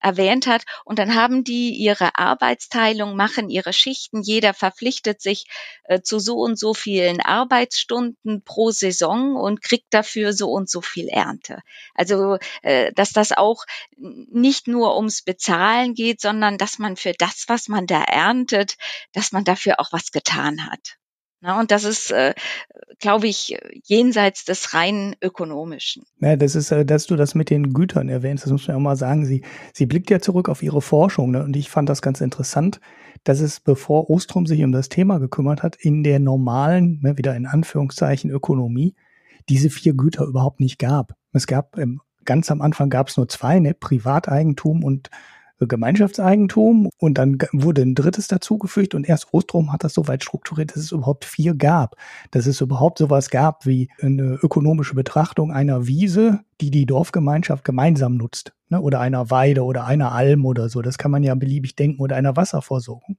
erwähnt 0.00 0.46
hat. 0.46 0.64
Und 0.84 0.98
dann 0.98 1.14
haben 1.14 1.44
die 1.44 1.70
ihre 1.70 2.16
Arbeitsteilung, 2.18 3.16
machen 3.16 3.50
ihre 3.50 3.72
Schichten. 3.72 4.22
Jeder 4.22 4.54
verpflichtet 4.54 5.20
sich 5.20 5.46
äh, 5.84 6.00
zu 6.00 6.18
so 6.18 6.36
und 6.38 6.58
so 6.58 6.74
vielen 6.74 7.20
Arbeitsstunden 7.20 8.42
pro 8.42 8.70
Saison 8.70 9.36
und 9.36 9.62
kriegt 9.62 9.92
dafür 9.92 10.32
so 10.32 10.50
und 10.50 10.68
so 10.68 10.80
viel 10.80 11.08
Ernte. 11.08 11.60
Also, 11.94 12.38
äh, 12.62 12.92
dass 12.92 13.12
das 13.12 13.32
auch 13.32 13.64
nicht 13.96 14.68
nur 14.68 14.96
ums 14.96 15.22
Bezahlen 15.22 15.94
geht, 15.94 16.20
sondern 16.20 16.58
dass 16.58 16.78
man 16.78 16.96
für 16.96 17.12
das, 17.12 17.44
was 17.48 17.68
man 17.68 17.86
da 17.86 18.02
erntet, 18.02 18.76
dass 19.12 19.32
man 19.32 19.44
dafür 19.44 19.80
auch 19.80 19.92
was 19.92 20.12
getan 20.12 20.66
hat. 20.66 20.96
Na, 21.40 21.60
und 21.60 21.70
das 21.70 21.84
ist, 21.84 22.10
äh, 22.10 22.34
glaube 22.98 23.26
ich, 23.26 23.58
jenseits 23.84 24.44
des 24.44 24.72
rein 24.72 25.14
ökonomischen. 25.22 26.04
Ja, 26.20 26.36
das 26.36 26.54
ist, 26.54 26.70
äh, 26.72 26.84
dass 26.84 27.06
du 27.06 27.16
das 27.16 27.34
mit 27.34 27.50
den 27.50 27.72
Gütern 27.72 28.08
erwähnst, 28.08 28.44
das 28.44 28.52
muss 28.52 28.66
man 28.66 28.76
ja 28.76 28.80
mal 28.80 28.96
sagen. 28.96 29.26
Sie, 29.26 29.42
sie 29.74 29.86
blickt 29.86 30.10
ja 30.10 30.20
zurück 30.20 30.48
auf 30.48 30.62
ihre 30.62 30.80
Forschung 30.80 31.32
ne? 31.32 31.44
und 31.44 31.54
ich 31.54 31.68
fand 31.68 31.88
das 31.88 32.00
ganz 32.00 32.20
interessant, 32.20 32.80
dass 33.24 33.40
es, 33.40 33.60
bevor 33.60 34.08
Ostrom 34.08 34.46
sich 34.46 34.62
um 34.62 34.72
das 34.72 34.88
Thema 34.88 35.18
gekümmert 35.18 35.62
hat, 35.62 35.76
in 35.76 36.04
der 36.04 36.20
normalen, 36.20 37.00
ne, 37.02 37.18
wieder 37.18 37.34
in 37.36 37.46
Anführungszeichen 37.46 38.30
Ökonomie, 38.30 38.94
diese 39.48 39.68
vier 39.68 39.94
Güter 39.94 40.24
überhaupt 40.24 40.60
nicht 40.60 40.78
gab. 40.78 41.14
Es 41.32 41.46
gab 41.46 41.76
ähm, 41.76 42.00
ganz 42.24 42.50
am 42.50 42.60
Anfang 42.60 42.90
gab 42.90 43.08
es 43.08 43.16
nur 43.16 43.28
zwei, 43.28 43.58
ne, 43.58 43.74
Privateigentum 43.74 44.84
und 44.84 45.10
Gemeinschaftseigentum 45.58 46.90
und 46.98 47.16
dann 47.16 47.38
wurde 47.52 47.82
ein 47.82 47.94
drittes 47.94 48.28
dazugefügt 48.28 48.94
und 48.94 49.08
erst 49.08 49.32
Ostrom 49.32 49.72
hat 49.72 49.84
das 49.84 49.94
so 49.94 50.06
weit 50.06 50.22
strukturiert, 50.22 50.76
dass 50.76 50.82
es 50.82 50.92
überhaupt 50.92 51.24
vier 51.24 51.54
gab. 51.54 51.96
Dass 52.30 52.46
es 52.46 52.60
überhaupt 52.60 52.98
sowas 52.98 53.30
gab 53.30 53.64
wie 53.64 53.88
eine 54.02 54.38
ökonomische 54.42 54.94
Betrachtung 54.94 55.52
einer 55.52 55.86
Wiese, 55.86 56.40
die 56.60 56.70
die 56.70 56.84
Dorfgemeinschaft 56.84 57.64
gemeinsam 57.64 58.16
nutzt. 58.16 58.52
Ne? 58.68 58.80
Oder 58.80 59.00
einer 59.00 59.30
Weide 59.30 59.64
oder 59.64 59.86
einer 59.86 60.12
Alm 60.12 60.44
oder 60.44 60.68
so. 60.68 60.82
Das 60.82 60.98
kann 60.98 61.10
man 61.10 61.22
ja 61.22 61.34
beliebig 61.34 61.76
denken 61.76 62.02
oder 62.02 62.16
einer 62.16 62.36
Wasserversorgung. 62.36 63.16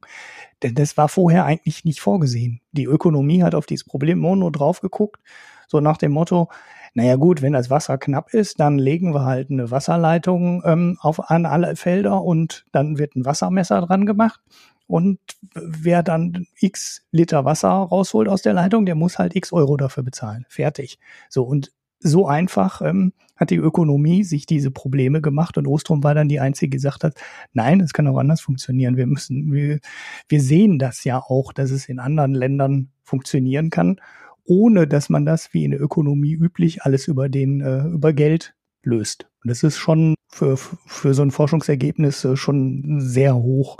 Denn 0.62 0.74
das 0.74 0.96
war 0.96 1.08
vorher 1.08 1.44
eigentlich 1.44 1.84
nicht 1.84 2.00
vorgesehen. 2.00 2.60
Die 2.72 2.84
Ökonomie 2.84 3.42
hat 3.42 3.54
auf 3.54 3.66
dieses 3.66 3.84
Problem 3.84 4.18
Mono 4.18 4.50
drauf 4.50 4.80
geguckt, 4.80 5.20
so 5.66 5.80
nach 5.80 5.96
dem 5.96 6.12
Motto, 6.12 6.48
naja 6.94 7.16
gut, 7.16 7.42
wenn 7.42 7.52
das 7.52 7.70
Wasser 7.70 7.98
knapp 7.98 8.34
ist, 8.34 8.60
dann 8.60 8.78
legen 8.78 9.14
wir 9.14 9.24
halt 9.24 9.50
eine 9.50 9.70
Wasserleitung 9.70 10.62
ähm, 10.64 10.98
auf 11.00 11.30
an 11.30 11.46
alle 11.46 11.76
Felder 11.76 12.22
und 12.22 12.64
dann 12.72 12.98
wird 12.98 13.16
ein 13.16 13.24
Wassermesser 13.24 13.80
dran 13.82 14.06
gemacht. 14.06 14.40
Und 14.86 15.18
wer 15.54 16.02
dann 16.02 16.46
x 16.58 17.02
Liter 17.12 17.44
Wasser 17.44 17.68
rausholt 17.68 18.26
aus 18.28 18.40
der 18.40 18.54
Leitung, 18.54 18.86
der 18.86 18.94
muss 18.94 19.18
halt 19.18 19.36
x 19.36 19.52
Euro 19.52 19.76
dafür 19.76 20.02
bezahlen. 20.02 20.46
Fertig. 20.48 20.98
So, 21.28 21.44
und 21.44 21.72
so 22.00 22.26
einfach 22.26 22.80
ähm, 22.80 23.12
hat 23.36 23.50
die 23.50 23.56
Ökonomie 23.56 24.24
sich 24.24 24.46
diese 24.46 24.70
Probleme 24.70 25.20
gemacht 25.20 25.58
und 25.58 25.66
Ostrom 25.66 26.02
war 26.02 26.14
dann 26.14 26.28
die 26.28 26.40
einzige, 26.40 26.70
die 26.70 26.76
gesagt 26.76 27.04
hat, 27.04 27.14
nein, 27.52 27.80
es 27.80 27.92
kann 27.92 28.06
auch 28.08 28.18
anders 28.18 28.40
funktionieren. 28.40 28.96
Wir 28.96 29.06
müssen, 29.06 29.52
wir, 29.52 29.78
wir 30.28 30.40
sehen 30.40 30.78
das 30.78 31.04
ja 31.04 31.18
auch, 31.18 31.52
dass 31.52 31.70
es 31.70 31.88
in 31.88 31.98
anderen 31.98 32.34
Ländern 32.34 32.88
funktionieren 33.02 33.70
kann 33.70 34.00
ohne 34.48 34.88
dass 34.88 35.10
man 35.10 35.26
das 35.26 35.52
wie 35.52 35.64
in 35.64 35.72
der 35.72 35.80
Ökonomie 35.80 36.32
üblich 36.32 36.82
alles 36.82 37.06
über 37.06 37.28
den 37.28 37.60
äh, 37.60 37.82
über 37.84 38.12
Geld 38.12 38.54
löst. 38.82 39.28
Und 39.42 39.50
das 39.50 39.62
ist 39.62 39.76
schon 39.76 40.14
für, 40.28 40.56
für 40.56 41.14
so 41.14 41.22
ein 41.22 41.30
Forschungsergebnis 41.30 42.24
äh, 42.24 42.36
schon 42.36 43.00
sehr 43.00 43.36
hoch 43.36 43.76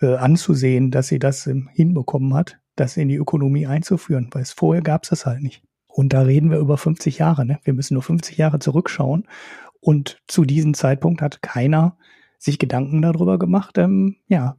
äh, 0.00 0.14
anzusehen, 0.14 0.92
dass 0.92 1.08
sie 1.08 1.18
das 1.18 1.46
ähm, 1.48 1.68
hinbekommen 1.72 2.34
hat, 2.34 2.58
das 2.76 2.96
in 2.96 3.08
die 3.08 3.16
Ökonomie 3.16 3.66
einzuführen, 3.66 4.30
weil 4.32 4.42
es 4.42 4.52
vorher 4.52 4.82
gab 4.82 5.02
es 5.02 5.10
das 5.10 5.26
halt 5.26 5.42
nicht. 5.42 5.62
Und 5.88 6.12
da 6.12 6.22
reden 6.22 6.52
wir 6.52 6.58
über 6.58 6.78
50 6.78 7.18
Jahre. 7.18 7.44
Ne? 7.44 7.58
Wir 7.64 7.74
müssen 7.74 7.94
nur 7.94 8.04
50 8.04 8.36
Jahre 8.36 8.60
zurückschauen. 8.60 9.26
Und 9.80 10.22
zu 10.28 10.44
diesem 10.44 10.74
Zeitpunkt 10.74 11.20
hat 11.20 11.42
keiner 11.42 11.98
sich 12.38 12.60
Gedanken 12.60 13.02
darüber 13.02 13.38
gemacht, 13.38 13.76
ähm, 13.76 14.16
ja, 14.28 14.56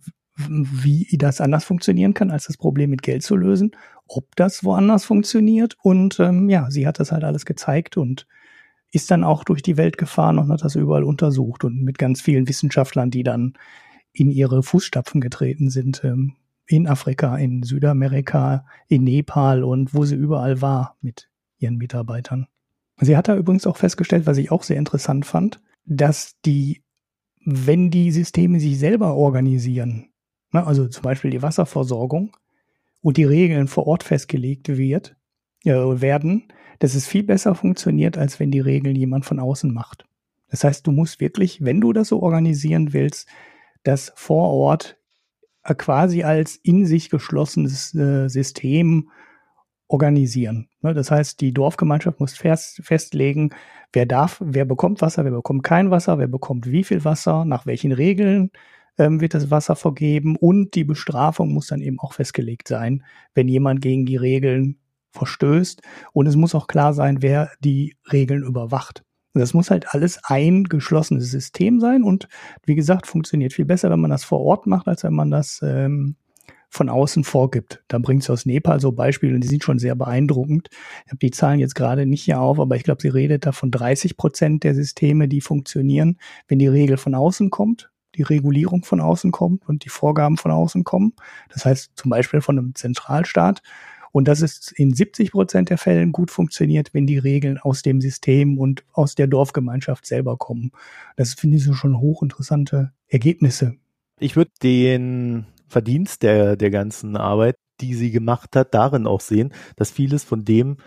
wie 0.50 1.08
das 1.18 1.42
anders 1.42 1.64
funktionieren 1.64 2.14
kann, 2.14 2.32
als 2.32 2.48
das 2.48 2.58
Problem 2.58 2.90
mit 2.90 3.02
Geld 3.02 3.24
zu 3.24 3.36
lösen, 3.36 3.72
ob 4.08 4.36
das 4.36 4.64
woanders 4.64 5.06
funktioniert. 5.06 5.78
Und 5.82 6.20
ähm, 6.20 6.50
ja, 6.50 6.70
sie 6.70 6.88
hat 6.88 7.00
das 7.00 7.12
halt 7.12 7.24
alles 7.24 7.46
gezeigt 7.46 7.98
und 7.98 8.28
ist 8.92 9.10
dann 9.10 9.24
auch 9.24 9.44
durch 9.44 9.62
die 9.62 9.78
Welt 9.78 9.98
gefahren 9.98 10.38
und 10.38 10.50
hat 10.50 10.64
das 10.64 10.76
überall 10.76 11.04
untersucht 11.04 11.64
und 11.64 11.82
mit 11.82 11.98
ganz 11.98 12.22
vielen 12.22 12.48
Wissenschaftlern, 12.48 13.10
die 13.10 13.24
dann 13.24 13.54
in 14.14 14.30
ihre 14.30 14.64
Fußstapfen 14.64 15.22
getreten 15.22 15.70
sind, 15.70 16.04
ähm, 16.04 16.34
in 16.68 16.88
Afrika, 16.88 17.38
in 17.38 17.64
Südamerika, 17.64 18.66
in 18.88 19.04
Nepal 19.04 19.64
und 19.64 19.94
wo 19.94 20.06
sie 20.06 20.16
überall 20.16 20.62
war 20.62 20.98
mit 21.02 21.30
ihren 21.58 21.78
Mitarbeitern. 21.78 22.48
Sie 23.00 23.18
hat 23.18 23.28
da 23.28 23.36
übrigens 23.36 23.66
auch 23.66 23.78
festgestellt, 23.78 24.26
was 24.26 24.38
ich 24.38 24.52
auch 24.52 24.64
sehr 24.64 24.78
interessant 24.78 25.26
fand, 25.26 25.62
dass 25.86 26.40
die, 26.46 26.84
wenn 27.44 27.90
die 27.90 28.12
Systeme 28.12 28.60
sich 28.60 28.78
selber 28.78 29.16
organisieren, 29.16 30.11
also 30.52 30.88
zum 30.88 31.04
Beispiel 31.04 31.32
die 31.32 31.42
Wasserversorgung, 31.42 32.36
und 33.02 33.18
die 33.18 33.24
Regeln 33.24 33.68
vor 33.68 33.88
Ort 33.88 34.04
festgelegt 34.04 34.70
wird, 34.70 35.16
äh, 35.66 35.72
werden, 35.74 36.48
dass 36.80 36.96
es 36.96 37.08
viel 37.08 37.24
besser 37.24 37.56
funktioniert, 37.56 38.18
als 38.18 38.40
wenn 38.40 38.52
die 38.52 38.60
Regeln 38.60 38.96
jemand 38.96 39.26
von 39.26 39.40
außen 39.40 39.74
macht. 39.74 40.06
Das 40.50 40.64
heißt, 40.64 40.86
du 40.86 40.92
musst 40.92 41.20
wirklich, 41.20 41.64
wenn 41.64 41.82
du 41.82 41.94
das 41.94 42.10
so 42.10 42.22
organisieren 42.22 42.94
willst, 42.94 43.28
das 43.84 44.12
vor 44.16 44.50
Ort 44.50 44.98
äh, 45.64 45.76
quasi 45.76 46.24
als 46.24 46.56
in 46.56 46.86
sich 46.86 47.10
geschlossenes 47.10 47.94
äh, 47.96 48.28
System 48.28 49.10
organisieren. 49.88 50.70
Ne, 50.82 50.94
das 50.94 51.12
heißt, 51.12 51.42
die 51.42 51.54
Dorfgemeinschaft 51.54 52.20
muss 52.20 52.34
fest, 52.34 52.82
festlegen, 52.84 53.52
wer 53.92 54.06
darf, 54.06 54.42
wer 54.44 54.66
bekommt 54.66 55.02
Wasser, 55.02 55.26
wer 55.26 55.32
bekommt 55.32 55.64
kein 55.64 55.92
Wasser, 55.92 56.18
wer 56.18 56.28
bekommt 56.28 56.72
wie 56.72 56.84
viel 56.84 57.04
Wasser, 57.04 57.46
nach 57.46 57.66
welchen 57.66 57.92
Regeln 57.92 58.52
ähm, 58.98 59.22
wird 59.22 59.34
das 59.34 59.52
Wasser 59.52 59.76
vergeben 59.76 60.36
und 60.36 60.76
die 60.76 60.84
Bestrafung 60.84 61.54
muss 61.54 61.68
dann 61.68 61.82
eben 61.82 62.00
auch 62.00 62.14
festgelegt 62.14 62.68
sein, 62.68 63.04
wenn 63.34 63.48
jemand 63.48 63.82
gegen 63.82 64.06
die 64.06 64.18
Regeln 64.18 64.78
verstößt. 65.12 65.82
Und 66.14 66.28
es 66.28 66.36
muss 66.36 66.56
auch 66.56 66.68
klar 66.68 66.94
sein, 66.94 67.22
wer 67.22 67.52
die 67.60 67.96
Regeln 68.12 68.44
überwacht. 68.44 69.04
Das 69.34 69.54
muss 69.54 69.72
halt 69.72 69.94
alles 69.94 70.20
ein 70.24 70.66
geschlossenes 70.66 71.32
System 71.32 71.80
sein 71.80 72.04
und 72.04 72.28
wie 72.66 72.76
gesagt, 72.76 73.08
funktioniert 73.08 73.54
viel 73.54 73.66
besser, 73.66 73.90
wenn 73.90 74.02
man 74.02 74.12
das 74.12 74.26
vor 74.26 74.42
Ort 74.42 74.68
macht, 74.68 74.88
als 74.88 75.04
wenn 75.04 75.14
man 75.14 75.32
das 75.32 75.62
ähm, 75.64 76.18
von 76.72 76.90
außen 76.90 77.24
vorgibt. 77.24 77.84
Da 77.88 78.00
bringt 78.00 78.24
es 78.24 78.30
aus 78.30 78.46
Nepal 78.46 78.80
so 78.82 78.92
Beispiele 78.92 79.36
und 79.36 79.42
die 79.42 79.48
sind 79.48 79.64
schon 79.64 79.80
sehr 79.80 79.96
beeindruckend. 79.96 80.70
Ich 81.06 81.12
habe 81.12 81.20
die 81.20 81.32
Zahlen 81.32 81.60
jetzt 81.60 81.76
gerade 81.76 82.06
nicht 82.06 82.24
hier 82.24 82.42
auf, 82.42 82.60
aber 82.60 82.76
ich 82.76 82.84
glaube, 82.84 83.02
sie 83.02 83.10
redet 83.10 83.46
da 83.46 83.52
von 83.52 83.72
30 83.72 84.18
Prozent 84.18 84.64
der 84.64 84.76
Systeme, 84.76 85.28
die 85.28 85.42
funktionieren, 85.42 86.18
wenn 86.48 86.60
die 86.60 86.68
Regel 86.68 86.98
von 86.98 87.14
außen 87.14 87.50
kommt, 87.50 87.91
die 88.16 88.24
Regulierung 88.24 88.84
von 88.84 89.00
außen 89.00 89.32
kommt 89.32 89.68
und 89.68 89.86
die 89.86 89.90
Vorgaben 89.90 90.38
von 90.38 90.52
außen 90.52 90.84
kommen. 90.84 91.14
Das 91.50 91.66
heißt 91.66 91.92
zum 91.96 92.10
Beispiel 92.10 92.42
von 92.42 92.58
einem 92.58 92.76
Zentralstaat. 92.76 93.62
Und 94.12 94.28
dass 94.28 94.42
es 94.42 94.72
in 94.74 94.94
70 94.94 95.32
Prozent 95.32 95.70
der 95.70 95.78
Fällen 95.78 96.12
gut 96.12 96.32
funktioniert, 96.32 96.94
wenn 96.94 97.08
die 97.08 97.18
Regeln 97.18 97.58
aus 97.58 97.82
dem 97.82 98.02
System 98.02 98.58
und 98.58 98.84
aus 98.92 99.16
der 99.16 99.28
Dorfgemeinschaft 99.28 100.06
selber 100.06 100.36
kommen. 100.38 100.72
Das 101.16 101.34
finde 101.34 101.58
ich 101.58 101.64
so 101.64 101.74
schon 101.74 101.98
hochinteressante 102.00 102.92
Ergebnisse. 103.08 103.76
Ich 104.20 104.36
würde 104.36 104.52
den 104.62 105.46
Verdienst 105.68 106.24
der, 106.24 106.58
der 106.58 106.70
ganzen 106.70 107.16
Arbeit, 107.16 107.56
die 107.80 107.94
sie 107.94 108.12
gemacht 108.12 108.56
hat, 108.56 108.74
darin 108.74 109.08
auch 109.08 109.22
sehen, 109.22 109.54
dass 109.78 109.92
vieles 109.92 110.26
von 110.26 110.44
dem, 110.44 110.78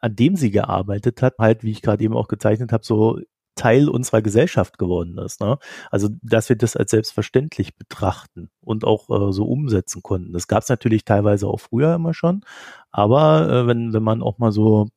an 0.00 0.16
dem 0.16 0.34
sie 0.36 0.50
gearbeitet 0.50 1.22
hat, 1.22 1.34
halt, 1.38 1.62
wie 1.62 1.70
ich 1.70 1.82
gerade 1.82 2.02
eben 2.02 2.14
auch 2.14 2.28
gezeichnet 2.28 2.72
habe, 2.72 2.84
so 2.84 3.20
Teil 3.54 3.88
unserer 3.88 4.22
Gesellschaft 4.22 4.78
geworden 4.78 5.18
ist. 5.18 5.40
Ne? 5.40 5.58
Also, 5.90 6.08
dass 6.22 6.48
wir 6.48 6.56
das 6.56 6.76
als 6.76 6.90
selbstverständlich 6.90 7.76
betrachten 7.76 8.50
und 8.60 8.84
auch 8.84 9.08
äh, 9.10 9.32
so 9.32 9.44
umsetzen 9.44 10.02
konnten. 10.02 10.32
Das 10.32 10.48
gab 10.48 10.62
es 10.62 10.68
natürlich 10.68 11.04
teilweise 11.04 11.46
auch 11.48 11.60
früher 11.60 11.94
immer 11.94 12.14
schon, 12.14 12.44
aber 12.90 13.48
äh, 13.50 13.66
wenn, 13.66 13.92
wenn 13.92 14.02
man 14.02 14.22
auch 14.22 14.38
mal 14.38 14.52
so, 14.52 14.88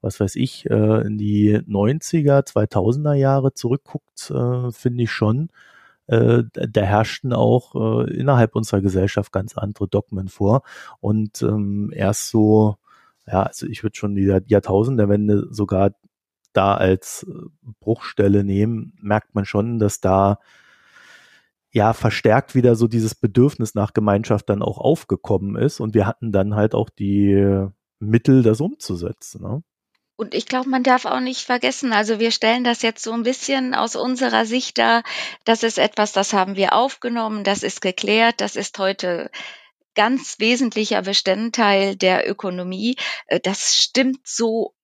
was 0.00 0.20
weiß 0.20 0.36
ich, 0.36 0.68
äh, 0.70 1.06
in 1.06 1.18
die 1.18 1.58
90er, 1.58 2.46
2000er 2.46 3.14
Jahre 3.14 3.54
zurückguckt, 3.54 4.30
äh, 4.30 4.70
finde 4.72 5.04
ich 5.04 5.10
schon, 5.12 5.50
äh, 6.06 6.44
da 6.52 6.82
herrschten 6.82 7.32
auch 7.32 7.74
äh, 7.74 8.10
innerhalb 8.12 8.56
unserer 8.56 8.80
Gesellschaft 8.80 9.32
ganz 9.32 9.56
andere 9.56 9.88
Dogmen 9.88 10.28
vor. 10.28 10.62
Und 11.00 11.42
ähm, 11.42 11.92
erst 11.94 12.30
so, 12.30 12.76
ja, 13.26 13.44
also 13.44 13.66
ich 13.66 13.82
würde 13.82 13.96
schon 13.96 14.14
die 14.14 14.24
Jahrtausendewende 14.46 15.46
sogar 15.50 15.92
da 16.52 16.74
als 16.74 17.26
äh, 17.28 17.32
Bruchstelle 17.80 18.44
nehmen, 18.44 18.96
merkt 19.00 19.34
man 19.34 19.44
schon, 19.44 19.78
dass 19.78 20.00
da 20.00 20.38
ja 21.70 21.94
verstärkt 21.94 22.54
wieder 22.54 22.74
so 22.74 22.86
dieses 22.86 23.14
Bedürfnis 23.14 23.74
nach 23.74 23.94
Gemeinschaft 23.94 24.48
dann 24.50 24.62
auch 24.62 24.78
aufgekommen 24.78 25.56
ist 25.56 25.80
und 25.80 25.94
wir 25.94 26.06
hatten 26.06 26.30
dann 26.30 26.54
halt 26.54 26.74
auch 26.74 26.90
die 26.90 27.66
Mittel, 27.98 28.42
das 28.42 28.60
umzusetzen. 28.60 29.42
Ne? 29.42 29.62
Und 30.16 30.34
ich 30.34 30.46
glaube, 30.46 30.68
man 30.68 30.82
darf 30.82 31.06
auch 31.06 31.20
nicht 31.20 31.40
vergessen, 31.40 31.92
also 31.92 32.20
wir 32.20 32.30
stellen 32.30 32.64
das 32.64 32.82
jetzt 32.82 33.02
so 33.02 33.12
ein 33.12 33.22
bisschen 33.22 33.74
aus 33.74 33.96
unserer 33.96 34.44
Sicht 34.44 34.78
dar, 34.78 35.02
das 35.44 35.62
ist 35.62 35.78
etwas, 35.78 36.12
das 36.12 36.32
haben 36.32 36.56
wir 36.56 36.74
aufgenommen, 36.74 37.44
das 37.44 37.62
ist 37.62 37.80
geklärt, 37.80 38.40
das 38.40 38.56
ist 38.56 38.78
heute 38.78 39.30
ganz 39.94 40.38
wesentlicher 40.38 41.02
Bestandteil 41.02 41.96
der 41.96 42.28
Ökonomie. 42.28 42.96
Äh, 43.26 43.40
das 43.40 43.76
stimmt 43.76 44.26
so 44.26 44.74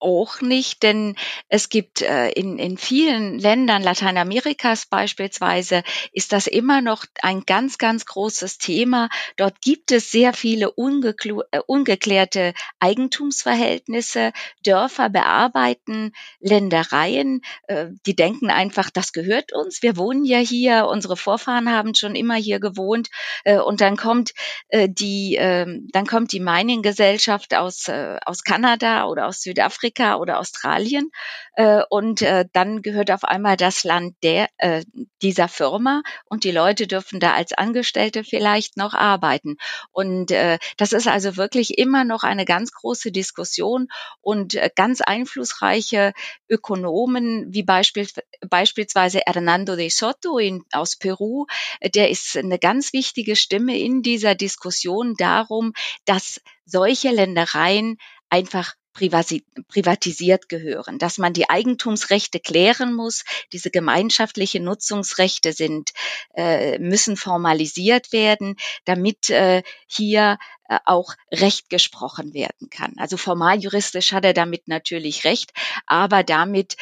auch 0.00 0.40
nicht, 0.40 0.82
denn 0.82 1.16
es 1.48 1.68
gibt 1.68 2.02
äh, 2.02 2.30
in, 2.30 2.58
in 2.58 2.78
vielen 2.78 3.38
Ländern 3.38 3.82
Lateinamerikas 3.82 4.86
beispielsweise 4.86 5.82
ist 6.12 6.32
das 6.32 6.46
immer 6.46 6.80
noch 6.80 7.04
ein 7.22 7.42
ganz, 7.46 7.78
ganz 7.78 8.06
großes 8.06 8.58
Thema. 8.58 9.08
Dort 9.36 9.60
gibt 9.60 9.92
es 9.92 10.10
sehr 10.10 10.32
viele 10.32 10.68
äh, 10.68 11.60
ungeklärte 11.66 12.54
Eigentumsverhältnisse. 12.78 14.32
Dörfer 14.64 15.08
bearbeiten 15.08 16.12
Ländereien. 16.40 17.42
Äh, 17.66 17.86
die 18.06 18.14
denken 18.14 18.50
einfach, 18.50 18.90
das 18.90 19.12
gehört 19.12 19.52
uns. 19.52 19.82
Wir 19.82 19.96
wohnen 19.96 20.24
ja 20.24 20.38
hier. 20.38 20.86
Unsere 20.86 21.16
Vorfahren 21.16 21.70
haben 21.70 21.94
schon 21.94 22.14
immer 22.14 22.36
hier 22.36 22.60
gewohnt. 22.60 23.08
Äh, 23.44 23.58
und 23.58 23.80
dann 23.80 23.96
kommt 23.96 24.32
äh, 24.68 24.88
die, 24.88 25.36
äh, 25.36 25.66
dann 25.92 26.06
kommt 26.06 26.32
die 26.32 26.40
Mining-Gesellschaft 26.40 27.54
aus, 27.54 27.88
äh, 27.88 28.18
aus 28.24 28.44
Kanada 28.44 29.06
oder 29.06 29.26
aus 29.26 29.42
Südafrika 29.42 29.87
Afrika 29.88 30.16
oder 30.16 30.38
Australien 30.38 31.10
äh, 31.54 31.82
und 31.88 32.22
äh, 32.22 32.44
dann 32.52 32.82
gehört 32.82 33.10
auf 33.10 33.24
einmal 33.24 33.56
das 33.56 33.84
Land 33.84 34.16
der 34.22 34.48
äh, 34.58 34.84
dieser 35.22 35.48
Firma 35.48 36.02
und 36.26 36.44
die 36.44 36.50
Leute 36.50 36.86
dürfen 36.86 37.20
da 37.20 37.34
als 37.34 37.52
Angestellte 37.52 38.22
vielleicht 38.22 38.76
noch 38.76 38.92
arbeiten. 38.92 39.56
Und 39.90 40.30
äh, 40.30 40.58
das 40.76 40.92
ist 40.92 41.08
also 41.08 41.36
wirklich 41.36 41.78
immer 41.78 42.04
noch 42.04 42.22
eine 42.22 42.44
ganz 42.44 42.72
große 42.72 43.12
Diskussion 43.12 43.88
und 44.20 44.54
äh, 44.54 44.70
ganz 44.74 45.00
einflussreiche 45.00 46.12
Ökonomen 46.48 47.46
wie 47.48 47.62
Beispiel, 47.62 48.06
beispielsweise 48.48 49.20
Hernando 49.24 49.74
de 49.74 49.88
Soto 49.88 50.38
in, 50.38 50.64
aus 50.72 50.96
Peru, 50.96 51.46
äh, 51.80 51.88
der 51.88 52.10
ist 52.10 52.36
eine 52.36 52.58
ganz 52.58 52.92
wichtige 52.92 53.36
Stimme 53.36 53.78
in 53.78 54.02
dieser 54.02 54.34
Diskussion 54.34 55.14
darum, 55.16 55.72
dass 56.04 56.40
solche 56.66 57.10
Ländereien 57.10 57.96
einfach 58.30 58.74
privatisiert 58.98 60.48
gehören, 60.48 60.98
dass 60.98 61.18
man 61.18 61.32
die 61.32 61.48
Eigentumsrechte 61.48 62.40
klären 62.40 62.94
muss. 62.94 63.24
Diese 63.52 63.70
gemeinschaftlichen 63.70 64.64
Nutzungsrechte 64.64 65.52
sind, 65.52 65.90
äh, 66.34 66.78
müssen 66.78 67.16
formalisiert 67.16 68.12
werden, 68.12 68.56
damit 68.84 69.30
äh, 69.30 69.62
hier 69.86 70.38
äh, 70.68 70.78
auch 70.84 71.14
Recht 71.32 71.70
gesprochen 71.70 72.34
werden 72.34 72.70
kann. 72.70 72.94
Also 72.98 73.16
formal 73.16 73.58
juristisch 73.58 74.12
hat 74.12 74.24
er 74.24 74.34
damit 74.34 74.68
natürlich 74.68 75.24
Recht, 75.24 75.52
aber 75.86 76.22
damit 76.22 76.76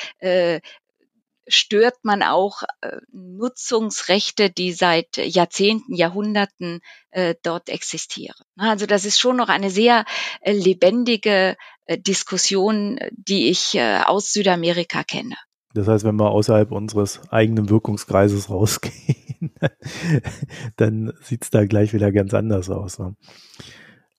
stört 1.49 1.97
man 2.03 2.23
auch 2.23 2.63
äh, 2.81 2.99
Nutzungsrechte, 3.13 4.51
die 4.51 4.73
seit 4.73 5.17
Jahrzehnten, 5.17 5.95
Jahrhunderten 5.95 6.81
äh, 7.11 7.35
dort 7.43 7.69
existieren. 7.69 8.37
Also 8.57 8.87
das 8.87 9.05
ist 9.05 9.19
schon 9.19 9.37
noch 9.37 9.49
eine 9.49 9.71
sehr 9.71 10.05
äh, 10.41 10.53
lebendige 10.53 11.57
Diskussion, 11.89 12.99
die 13.13 13.49
ich 13.49 13.81
aus 13.81 14.33
Südamerika 14.33 15.05
kenne. 15.05 15.37
Das 15.73 15.87
heißt, 15.87 16.05
wenn 16.05 16.17
wir 16.17 16.31
außerhalb 16.31 16.73
unseres 16.73 17.21
eigenen 17.31 17.71
Wirkungskreises 17.71 18.51
rausgehen, 18.51 19.53
dann 20.77 21.13
sieht's 21.21 21.51
da 21.51 21.65
gleich 21.65 21.93
wieder 21.93 22.11
ganz 22.11 22.35
anders 22.35 22.71
aus. 22.71 22.99
Ne? 22.99 23.15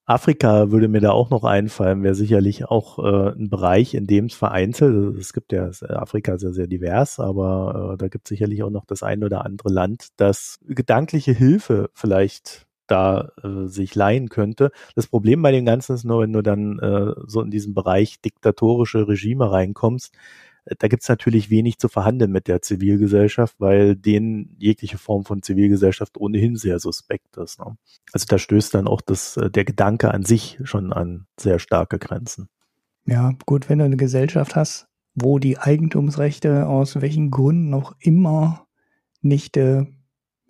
Afrika 0.07 0.71
würde 0.71 0.87
mir 0.87 1.01
da 1.01 1.11
auch 1.11 1.29
noch 1.29 1.43
einfallen, 1.43 2.01
wäre 2.01 2.15
sicherlich 2.15 2.63
auch 2.65 2.97
äh, 2.97 3.31
ein 3.33 3.49
Bereich, 3.49 3.93
in 3.93 4.07
dem 4.07 4.25
es 4.27 4.35
vereinzelt, 4.35 4.95
also 4.95 5.19
es 5.19 5.33
gibt 5.33 5.51
ja, 5.51 5.69
Afrika 5.89 6.33
ist 6.33 6.43
ja 6.43 6.51
sehr 6.51 6.67
divers, 6.67 7.19
aber 7.19 7.91
äh, 7.93 7.97
da 7.97 8.07
gibt 8.07 8.25
es 8.25 8.29
sicherlich 8.29 8.63
auch 8.63 8.69
noch 8.69 8.85
das 8.85 9.03
ein 9.03 9.21
oder 9.25 9.45
andere 9.45 9.69
Land, 9.69 10.07
das 10.15 10.59
gedankliche 10.65 11.33
Hilfe 11.33 11.89
vielleicht 11.93 12.67
da 12.87 13.31
äh, 13.43 13.67
sich 13.67 13.95
leihen 13.95 14.29
könnte. 14.29 14.71
Das 14.95 15.07
Problem 15.07 15.41
bei 15.41 15.51
dem 15.51 15.65
Ganzen 15.65 15.95
ist 15.95 16.05
nur, 16.05 16.21
wenn 16.21 16.31
du 16.31 16.41
dann 16.41 16.79
äh, 16.79 17.13
so 17.25 17.41
in 17.41 17.51
diesen 17.51 17.73
Bereich 17.73 18.21
diktatorische 18.21 19.09
Regime 19.09 19.51
reinkommst, 19.51 20.13
da 20.79 20.87
gibt 20.87 21.03
es 21.03 21.09
natürlich 21.09 21.49
wenig 21.49 21.77
zu 21.79 21.87
verhandeln 21.87 22.31
mit 22.31 22.47
der 22.47 22.61
Zivilgesellschaft, 22.61 23.55
weil 23.59 23.95
denen 23.95 24.55
jegliche 24.57 24.97
Form 24.97 25.23
von 25.23 25.41
Zivilgesellschaft 25.41 26.17
ohnehin 26.17 26.55
sehr 26.55 26.79
suspekt 26.79 27.37
ist. 27.37 27.59
Ne? 27.59 27.77
Also 28.11 28.25
da 28.27 28.37
stößt 28.37 28.73
dann 28.73 28.87
auch 28.87 29.01
das, 29.01 29.37
äh, 29.37 29.49
der 29.49 29.65
Gedanke 29.65 30.13
an 30.13 30.23
sich 30.23 30.59
schon 30.63 30.93
an 30.93 31.27
sehr 31.39 31.59
starke 31.59 31.99
Grenzen. 31.99 32.49
Ja, 33.05 33.33
gut, 33.45 33.69
wenn 33.69 33.79
du 33.79 33.85
eine 33.85 33.97
Gesellschaft 33.97 34.55
hast, 34.55 34.87
wo 35.15 35.39
die 35.39 35.57
Eigentumsrechte 35.57 36.67
aus 36.67 37.01
welchen 37.01 37.31
Gründen 37.31 37.73
auch 37.73 37.93
immer 37.99 38.67
nicht 39.21 39.57
äh, 39.57 39.85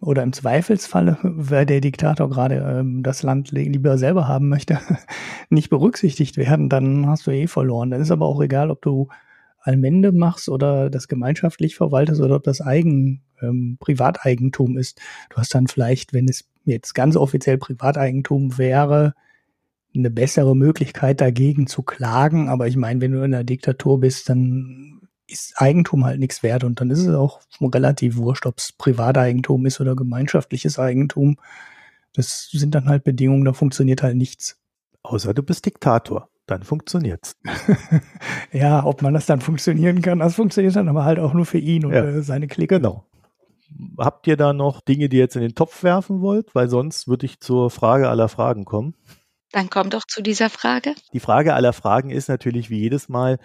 oder 0.01 0.23
im 0.23 0.33
Zweifelsfalle, 0.33 1.17
wer 1.23 1.65
der 1.65 1.81
Diktator 1.81 2.29
gerade 2.29 2.55
ähm, 2.55 3.03
das 3.03 3.23
Land 3.23 3.51
lieber 3.51 3.97
selber 3.97 4.27
haben 4.27 4.49
möchte, 4.49 4.79
nicht 5.49 5.69
berücksichtigt 5.69 6.37
werden, 6.37 6.69
dann 6.69 7.07
hast 7.07 7.27
du 7.27 7.31
eh 7.31 7.47
verloren. 7.47 7.91
Dann 7.91 8.01
ist 8.01 8.11
aber 8.11 8.25
auch 8.25 8.41
egal, 8.41 8.71
ob 8.71 8.81
du 8.81 9.07
Allmende 9.67 10.11
machst 10.11 10.49
oder 10.49 10.89
das 10.89 11.07
gemeinschaftlich 11.07 11.75
verwaltest 11.75 12.21
oder 12.21 12.37
ob 12.37 12.43
das 12.43 12.61
Eigen, 12.61 13.21
ähm, 13.41 13.77
Privateigentum 13.79 14.77
ist. 14.77 14.99
Du 15.29 15.37
hast 15.37 15.53
dann 15.53 15.67
vielleicht, 15.67 16.13
wenn 16.13 16.27
es 16.27 16.45
jetzt 16.65 16.93
ganz 16.93 17.15
offiziell 17.15 17.57
Privateigentum 17.57 18.57
wäre, 18.57 19.13
eine 19.95 20.09
bessere 20.09 20.55
Möglichkeit 20.55 21.21
dagegen 21.21 21.67
zu 21.67 21.83
klagen. 21.83 22.49
Aber 22.49 22.67
ich 22.67 22.77
meine, 22.77 23.01
wenn 23.01 23.11
du 23.11 23.19
in 23.19 23.33
einer 23.33 23.43
Diktatur 23.43 23.99
bist, 23.99 24.29
dann 24.29 25.01
ist 25.27 25.53
Eigentum 25.57 26.05
halt 26.05 26.19
nichts 26.19 26.41
wert 26.43 26.63
und 26.63 26.79
dann 26.79 26.89
ist 26.89 26.99
es 26.99 27.13
auch 27.13 27.41
relativ 27.61 28.17
wurscht, 28.17 28.45
ob 28.45 28.59
es 28.59 28.71
Privateigentum 28.71 29.65
ist 29.65 29.81
oder 29.81 29.95
gemeinschaftliches 29.95 30.79
Eigentum. 30.79 31.37
Das 32.13 32.49
sind 32.51 32.73
dann 32.75 32.87
halt 32.87 33.03
Bedingungen, 33.03 33.43
da 33.43 33.53
funktioniert 33.53 34.03
halt 34.03 34.15
nichts. 34.15 34.59
Außer 35.03 35.33
du 35.33 35.43
bist 35.43 35.65
Diktator 35.65 36.29
dann 36.47 36.63
funktioniert's. 36.63 37.35
ja, 38.51 38.83
ob 38.85 39.01
man 39.01 39.13
das 39.13 39.25
dann 39.25 39.41
funktionieren 39.41 40.01
kann, 40.01 40.19
das 40.19 40.35
funktioniert 40.35 40.75
dann 40.75 40.89
aber 40.89 41.05
halt 41.05 41.19
auch 41.19 41.33
nur 41.33 41.45
für 41.45 41.59
ihn 41.59 41.85
und 41.85 41.93
ja. 41.93 42.03
äh, 42.03 42.21
seine 42.21 42.47
Clique. 42.47 42.75
Genau. 42.75 43.05
Habt 43.97 44.27
ihr 44.27 44.37
da 44.37 44.53
noch 44.53 44.81
Dinge, 44.81 45.09
die 45.09 45.17
ihr 45.17 45.23
jetzt 45.23 45.35
in 45.35 45.41
den 45.41 45.55
Topf 45.55 45.83
werfen 45.83 46.21
wollt? 46.21 46.55
Weil 46.55 46.69
sonst 46.69 47.07
würde 47.07 47.25
ich 47.25 47.39
zur 47.41 47.69
Frage 47.69 48.09
aller 48.09 48.29
Fragen 48.29 48.65
kommen. 48.65 48.95
Dann 49.51 49.69
komm 49.69 49.89
doch 49.89 50.05
zu 50.05 50.21
dieser 50.21 50.49
Frage. 50.49 50.95
Die 51.13 51.19
Frage 51.19 51.53
aller 51.53 51.73
Fragen 51.73 52.09
ist 52.09 52.29
natürlich 52.29 52.69
wie 52.69 52.79
jedes 52.79 53.09
Mal, 53.09 53.39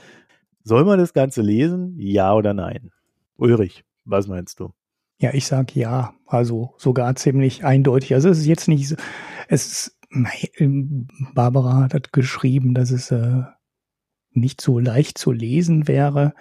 soll 0.64 0.84
man 0.84 0.98
das 0.98 1.12
Ganze 1.12 1.42
lesen? 1.42 1.96
Ja 1.98 2.34
oder 2.34 2.54
nein? 2.54 2.90
Ulrich, 3.36 3.84
was 4.04 4.28
meinst 4.28 4.60
du? 4.60 4.72
Ja, 5.18 5.32
ich 5.34 5.46
sag 5.46 5.74
ja, 5.76 6.14
also 6.26 6.74
sogar 6.78 7.14
ziemlich 7.14 7.64
eindeutig. 7.64 8.14
Also 8.14 8.28
es 8.28 8.38
ist 8.38 8.46
jetzt 8.46 8.68
nicht 8.68 8.88
so, 8.88 8.96
es 9.48 9.66
ist, 9.66 9.98
Barbara 11.35 11.88
hat 11.92 12.12
geschrieben, 12.12 12.75
dass 12.75 12.90
es 12.90 13.11
äh, 13.11 13.42
nicht 14.33 14.61
so 14.61 14.79
leicht 14.79 15.18
zu 15.18 15.33
lesen 15.33 15.88
wäre, 15.88 16.35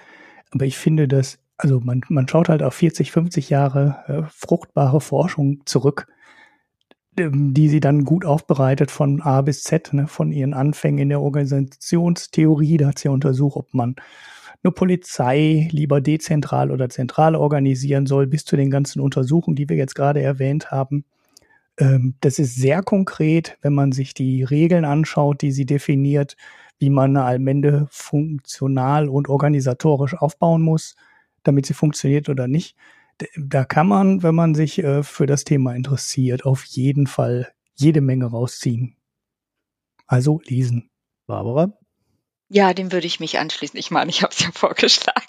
aber 0.52 0.66
ich 0.66 0.78
finde, 0.78 1.08
dass, 1.08 1.40
also 1.58 1.80
man, 1.80 2.02
man 2.10 2.28
schaut 2.28 2.50
halt 2.50 2.64
auf 2.64 2.74
40, 2.76 3.12
50 3.12 3.50
Jahre 3.50 4.04
äh, 4.08 4.24
fruchtbare 4.30 5.02
Forschung 5.02 5.62
zurück, 5.66 6.08
ähm, 7.18 7.54
die 7.54 7.70
sie 7.70 7.80
dann 7.80 8.04
gut 8.04 8.26
aufbereitet 8.26 8.92
von 8.92 9.22
A 9.22 9.42
bis 9.42 9.64
Z, 9.64 9.94
ne, 9.94 10.08
von 10.08 10.32
ihren 10.32 10.54
Anfängen 10.54 11.00
in 11.00 11.10
der 11.10 11.22
Organisationstheorie, 11.22 12.78
da 12.78 12.88
hat 12.88 13.00
sie 13.00 13.10
untersucht, 13.10 13.58
ob 13.58 13.74
man 13.74 13.96
eine 14.64 14.72
Polizei 14.72 15.68
lieber 15.72 16.02
dezentral 16.02 16.72
oder 16.72 16.90
zentral 16.90 17.36
organisieren 17.36 18.06
soll, 18.06 18.28
bis 18.28 18.46
zu 18.46 18.56
den 18.56 18.70
ganzen 18.70 19.02
Untersuchungen, 19.02 19.56
die 19.56 19.68
wir 19.68 19.76
jetzt 19.76 19.96
gerade 19.96 20.22
erwähnt 20.22 20.72
haben. 20.72 21.06
Ähm, 21.78 22.16
das 22.22 22.40
ist 22.40 22.56
sehr 22.56 22.84
konkret, 22.84 23.58
wenn 23.62 23.74
man 23.74 23.92
sich 23.92 24.14
die 24.14 24.44
Regeln 24.44 24.86
anschaut, 24.86 25.42
die 25.42 25.52
sie 25.52 25.66
definiert, 25.66 26.36
wie 26.80 26.90
man 26.90 27.16
eine 27.16 27.26
Allmende 27.26 27.88
funktional 27.92 29.08
und 29.10 29.30
organisatorisch 29.30 30.16
aufbauen 30.16 30.62
muss, 30.62 30.96
damit 31.44 31.66
sie 31.66 31.74
funktioniert 31.74 32.30
oder 32.30 32.48
nicht. 32.48 32.76
Da 33.38 33.66
kann 33.66 33.88
man, 33.88 34.24
wenn 34.24 34.36
man 34.36 34.56
sich 34.56 34.84
äh, 34.84 35.04
für 35.04 35.28
das 35.28 35.44
Thema 35.44 35.76
interessiert, 35.76 36.46
auf 36.46 36.64
jeden 36.66 37.08
Fall 37.08 37.52
jede 37.76 38.02
Menge 38.02 38.26
rausziehen. 38.26 38.96
Also 40.08 40.42
lesen. 40.46 40.90
Barbara? 41.28 41.81
Ja, 42.54 42.74
dem 42.74 42.92
würde 42.92 43.08
ich 43.08 43.22
mich 43.22 43.40
anschließen. 43.40 43.80
Ich 43.80 43.92
meine, 43.92 44.10
ich 44.10 44.24
habe 44.24 44.34
es 44.34 44.42
ja 44.42 44.52
vorgeschlagen. 44.54 45.26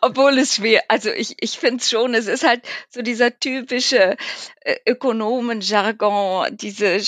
Obwohl 0.00 0.36
es 0.36 0.56
schwer, 0.56 0.82
also 0.88 1.08
ich, 1.08 1.36
ich 1.38 1.56
finde 1.56 1.76
es 1.76 1.88
schon, 1.88 2.12
es 2.12 2.26
ist 2.26 2.42
halt 2.42 2.66
so 2.88 3.02
dieser 3.02 3.38
typische 3.38 4.16
äh, 4.62 4.76
Ökonomen-Jargon, 4.84 6.56
diese 6.56 6.98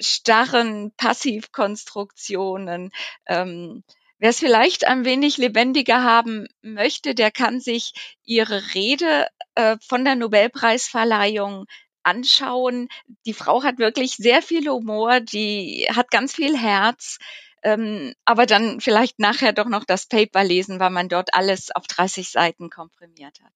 starren 0.00 0.92
Passivkonstruktionen. 0.96 2.90
Ähm, 3.26 3.84
Wer 4.18 4.30
es 4.30 4.38
vielleicht 4.38 4.86
ein 4.86 5.04
wenig 5.04 5.36
lebendiger 5.36 6.02
haben 6.02 6.46
möchte, 6.62 7.14
der 7.14 7.30
kann 7.30 7.60
sich 7.60 7.92
ihre 8.24 8.74
Rede 8.74 9.26
äh, 9.56 9.76
von 9.86 10.04
der 10.04 10.14
Nobelpreisverleihung 10.14 11.66
anschauen. 12.02 12.88
Die 13.26 13.32
Frau 13.34 13.62
hat 13.62 13.78
wirklich 13.78 14.16
sehr 14.16 14.42
viel 14.42 14.68
Humor, 14.68 15.20
die 15.20 15.86
hat 15.90 16.10
ganz 16.10 16.34
viel 16.34 16.56
Herz 16.56 17.18
ähm, 17.62 18.14
aber 18.24 18.46
dann 18.46 18.80
vielleicht 18.80 19.18
nachher 19.18 19.52
doch 19.52 19.68
noch 19.68 19.84
das 19.84 20.06
Paper 20.06 20.44
lesen, 20.44 20.80
weil 20.80 20.90
man 20.90 21.08
dort 21.08 21.34
alles 21.34 21.70
auf 21.74 21.86
30 21.86 22.30
Seiten 22.30 22.70
komprimiert 22.70 23.40
hat. 23.42 23.52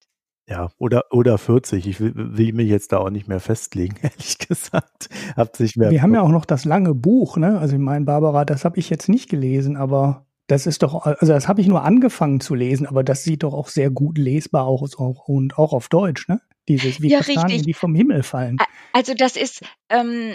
Ja, 0.47 0.69
oder, 0.77 1.05
oder 1.09 1.39
40. 1.39 1.87
Ich 1.87 1.99
will, 1.99 2.13
will 2.15 2.53
mich 2.53 2.69
jetzt 2.69 2.91
da 2.91 2.99
auch 2.99 3.09
nicht 3.09 3.27
mehr 3.27 3.39
festlegen, 3.39 3.95
ehrlich 4.01 4.37
gesagt. 4.37 5.09
Habt 5.35 5.57
sich 5.57 5.75
mehr 5.75 5.89
Wir 5.89 6.01
haben 6.01 6.13
ja 6.13 6.21
auch 6.21 6.29
noch 6.29 6.45
das 6.45 6.65
lange 6.65 6.93
Buch, 6.93 7.37
ne? 7.37 7.59
Also 7.59 7.75
ich 7.75 7.81
meine, 7.81 8.05
Barbara, 8.05 8.45
das 8.45 8.63
habe 8.63 8.77
ich 8.77 8.89
jetzt 8.89 9.09
nicht 9.09 9.29
gelesen, 9.29 9.75
aber 9.75 10.27
das 10.47 10.67
ist 10.67 10.83
doch, 10.83 11.05
also 11.05 11.33
das 11.33 11.47
habe 11.47 11.61
ich 11.61 11.67
nur 11.67 11.83
angefangen 11.83 12.39
zu 12.39 12.53
lesen, 12.53 12.85
aber 12.85 13.03
das 13.03 13.23
sieht 13.23 13.41
doch 13.41 13.55
auch 13.55 13.67
sehr 13.67 13.89
gut 13.89 14.19
lesbar 14.19 14.65
aus 14.65 14.97
auch, 14.99 15.27
und 15.27 15.57
auch 15.57 15.73
auf 15.73 15.89
Deutsch, 15.89 16.27
ne? 16.27 16.41
Dieses 16.67 17.01
wie 17.01 17.09
ja, 17.09 17.19
Kastanien, 17.19 17.45
richtig. 17.47 17.65
die 17.65 17.73
vom 17.73 17.95
Himmel 17.95 18.23
fallen. 18.23 18.57
Also 18.93 19.13
das 19.13 19.35
ist, 19.35 19.63
ähm, 19.89 20.33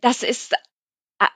das 0.00 0.22
ist 0.22 0.54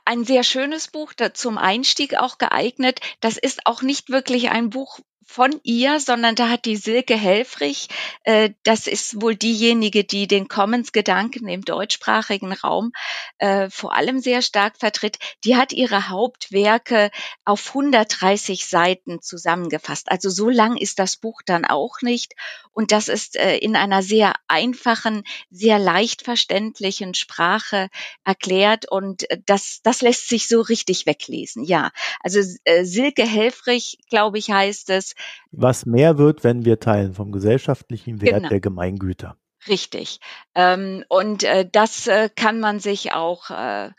ein 0.04 0.24
sehr 0.24 0.42
schönes 0.42 0.88
Buch, 0.88 1.12
zum 1.34 1.58
Einstieg 1.58 2.16
auch 2.16 2.38
geeignet. 2.38 3.00
Das 3.20 3.36
ist 3.36 3.66
auch 3.66 3.82
nicht 3.82 4.10
wirklich 4.10 4.50
ein 4.50 4.70
Buch, 4.70 5.00
von 5.26 5.60
ihr, 5.62 6.00
sondern 6.00 6.34
da 6.34 6.48
hat 6.48 6.64
die 6.64 6.76
Silke 6.76 7.16
Helfrich, 7.16 7.88
äh, 8.24 8.50
das 8.62 8.86
ist 8.86 9.20
wohl 9.20 9.34
diejenige, 9.34 10.04
die 10.04 10.26
den 10.26 10.48
Commons-Gedanken 10.48 11.48
im 11.48 11.62
deutschsprachigen 11.62 12.52
Raum 12.52 12.92
äh, 13.38 13.70
vor 13.70 13.94
allem 13.94 14.20
sehr 14.20 14.42
stark 14.42 14.76
vertritt, 14.78 15.18
die 15.44 15.56
hat 15.56 15.72
ihre 15.72 16.08
Hauptwerke 16.08 17.10
auf 17.44 17.68
130 17.68 18.66
Seiten 18.66 19.22
zusammengefasst. 19.22 20.10
Also 20.10 20.30
so 20.30 20.48
lang 20.48 20.76
ist 20.76 20.98
das 20.98 21.16
Buch 21.16 21.42
dann 21.44 21.64
auch 21.64 22.00
nicht. 22.02 22.34
Und 22.72 22.90
das 22.90 23.08
ist 23.08 23.36
äh, 23.36 23.56
in 23.58 23.76
einer 23.76 24.02
sehr 24.02 24.34
einfachen, 24.48 25.22
sehr 25.50 25.78
leicht 25.78 26.22
verständlichen 26.22 27.14
Sprache 27.14 27.88
erklärt. 28.24 28.90
Und 28.90 29.30
äh, 29.30 29.38
das, 29.46 29.80
das 29.82 30.02
lässt 30.02 30.28
sich 30.28 30.48
so 30.48 30.60
richtig 30.60 31.06
weglesen. 31.06 31.64
Ja, 31.64 31.92
also 32.20 32.40
äh, 32.64 32.84
Silke 32.84 33.24
Helfrich, 33.24 33.98
glaube 34.10 34.38
ich, 34.38 34.50
heißt 34.50 34.90
es, 34.90 35.13
was 35.50 35.86
mehr 35.86 36.18
wird, 36.18 36.44
wenn 36.44 36.64
wir 36.64 36.80
teilen 36.80 37.14
vom 37.14 37.32
gesellschaftlichen 37.32 38.20
Wert 38.20 38.36
Genau. 38.36 38.48
der 38.48 38.60
Gemeingüter. 38.60 39.36
Richtig. 39.66 40.20
Ähm, 40.54 41.04
und 41.08 41.42
äh, 41.42 41.68
das 41.70 42.06
äh, 42.06 42.28
kann 42.34 42.60
man 42.60 42.80
sich 42.80 43.12
auch 43.12 43.50
äh, 43.50 43.90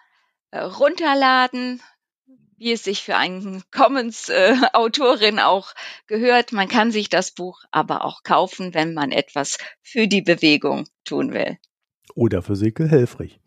äh, 0.52 0.60
runterladen, 0.60 1.82
wie 2.58 2.72
es 2.72 2.84
sich 2.84 3.04
für 3.04 3.16
einen 3.16 3.64
Commons-Autorin 3.72 5.40
auch 5.40 5.74
gehört. 6.08 6.52
Man 6.52 6.68
kann 6.68 6.92
sich 6.92 7.10
das 7.10 7.32
Buch 7.32 7.64
aber 7.72 8.06
auch 8.06 8.24
kaufen, 8.24 8.74
wenn 8.74 8.94
man 8.94 9.12
etwas 9.12 9.58
für 9.82 10.08
die 10.08 10.22
Bewegung 10.22 10.86
tun 11.04 11.34
will. 11.34 11.58
Oder 12.14 12.42
für 12.42 12.56
Silke 12.56 12.88
Helfrich. 12.88 13.40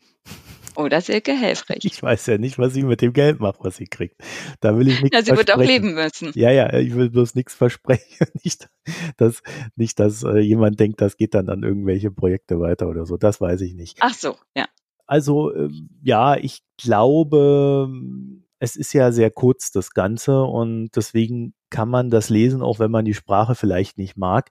Oder 0.79 1.01
Silke 1.01 1.33
Helfrich. 1.33 1.85
Ich 1.85 2.01
weiß 2.01 2.27
ja 2.27 2.39
nicht, 2.39 2.57
was 2.57 2.73
sie 2.73 2.85
mit 2.85 3.03
dem 3.03 3.13
Geld 3.13 3.41
macht, 3.41 3.59
was 3.65 3.77
sie 3.77 3.87
kriegt. 3.87 4.15
Da 4.61 4.79
will 4.79 4.87
ich 4.87 5.03
nichts 5.03 5.17
Ja, 5.17 5.25
sie 5.25 5.33
wird 5.37 5.51
auch 5.51 5.57
versprechen. 5.57 5.83
leben 5.87 5.95
müssen. 5.95 6.31
Ja, 6.37 6.53
ja, 6.53 6.73
ich 6.79 6.95
will 6.95 7.11
bloß 7.11 7.35
nichts 7.35 7.53
versprechen. 7.53 8.05
Nicht, 8.45 8.69
dass, 9.17 9.43
nicht, 9.75 9.99
dass 9.99 10.23
äh, 10.23 10.39
jemand 10.39 10.79
denkt, 10.79 11.01
das 11.01 11.17
geht 11.17 11.35
dann 11.35 11.49
an 11.49 11.65
irgendwelche 11.65 12.13
Projekte 12.13 12.61
weiter 12.61 12.89
oder 12.89 13.07
so. 13.07 13.17
Das 13.17 13.41
weiß 13.41 13.61
ich 13.63 13.75
nicht. 13.75 13.99
Ach 14.01 14.15
so, 14.15 14.37
ja. 14.57 14.67
Also, 15.07 15.53
ähm, 15.53 15.89
ja, 16.01 16.37
ich 16.37 16.63
glaube, 16.81 17.91
es 18.61 18.77
ist 18.77 18.93
ja 18.93 19.11
sehr 19.11 19.31
kurz, 19.33 19.73
das 19.73 19.91
Ganze, 19.91 20.45
und 20.45 20.91
deswegen 20.95 21.55
kann 21.71 21.89
man 21.89 22.09
das 22.09 22.29
lesen, 22.29 22.63
auch 22.63 22.79
wenn 22.79 22.93
man 22.93 23.05
die 23.05 23.15
Sprache 23.15 23.57
vielleicht 23.57 23.99
nicht 23.99 24.17
mag. 24.17 24.51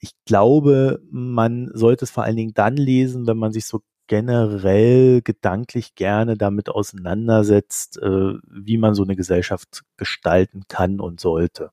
Ich 0.00 0.12
glaube, 0.24 1.00
man 1.10 1.70
sollte 1.74 2.04
es 2.06 2.10
vor 2.10 2.24
allen 2.24 2.36
Dingen 2.36 2.54
dann 2.54 2.76
lesen, 2.76 3.26
wenn 3.26 3.36
man 3.36 3.52
sich 3.52 3.66
so 3.66 3.82
generell 4.10 5.22
gedanklich 5.22 5.94
gerne 5.94 6.36
damit 6.36 6.68
auseinandersetzt, 6.68 7.96
äh, 8.02 8.34
wie 8.44 8.76
man 8.76 8.94
so 8.94 9.04
eine 9.04 9.14
Gesellschaft 9.14 9.84
gestalten 9.96 10.64
kann 10.66 10.98
und 10.98 11.20
sollte. 11.20 11.70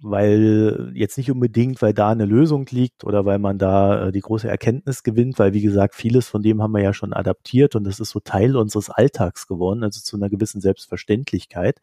Weil 0.00 0.92
jetzt 0.94 1.18
nicht 1.18 1.30
unbedingt, 1.32 1.82
weil 1.82 1.94
da 1.94 2.10
eine 2.10 2.26
Lösung 2.26 2.66
liegt 2.70 3.02
oder 3.02 3.24
weil 3.24 3.40
man 3.40 3.58
da 3.58 4.08
äh, 4.08 4.12
die 4.12 4.20
große 4.20 4.48
Erkenntnis 4.48 5.02
gewinnt, 5.02 5.40
weil 5.40 5.52
wie 5.52 5.62
gesagt, 5.62 5.96
vieles 5.96 6.28
von 6.28 6.42
dem 6.42 6.62
haben 6.62 6.72
wir 6.72 6.82
ja 6.82 6.92
schon 6.92 7.12
adaptiert 7.12 7.74
und 7.74 7.82
das 7.84 7.98
ist 7.98 8.10
so 8.10 8.20
Teil 8.20 8.56
unseres 8.56 8.88
Alltags 8.88 9.48
geworden, 9.48 9.82
also 9.82 10.00
zu 10.00 10.16
einer 10.16 10.30
gewissen 10.30 10.60
Selbstverständlichkeit. 10.60 11.80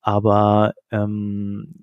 Aber 0.00 0.72
ähm, 0.90 1.74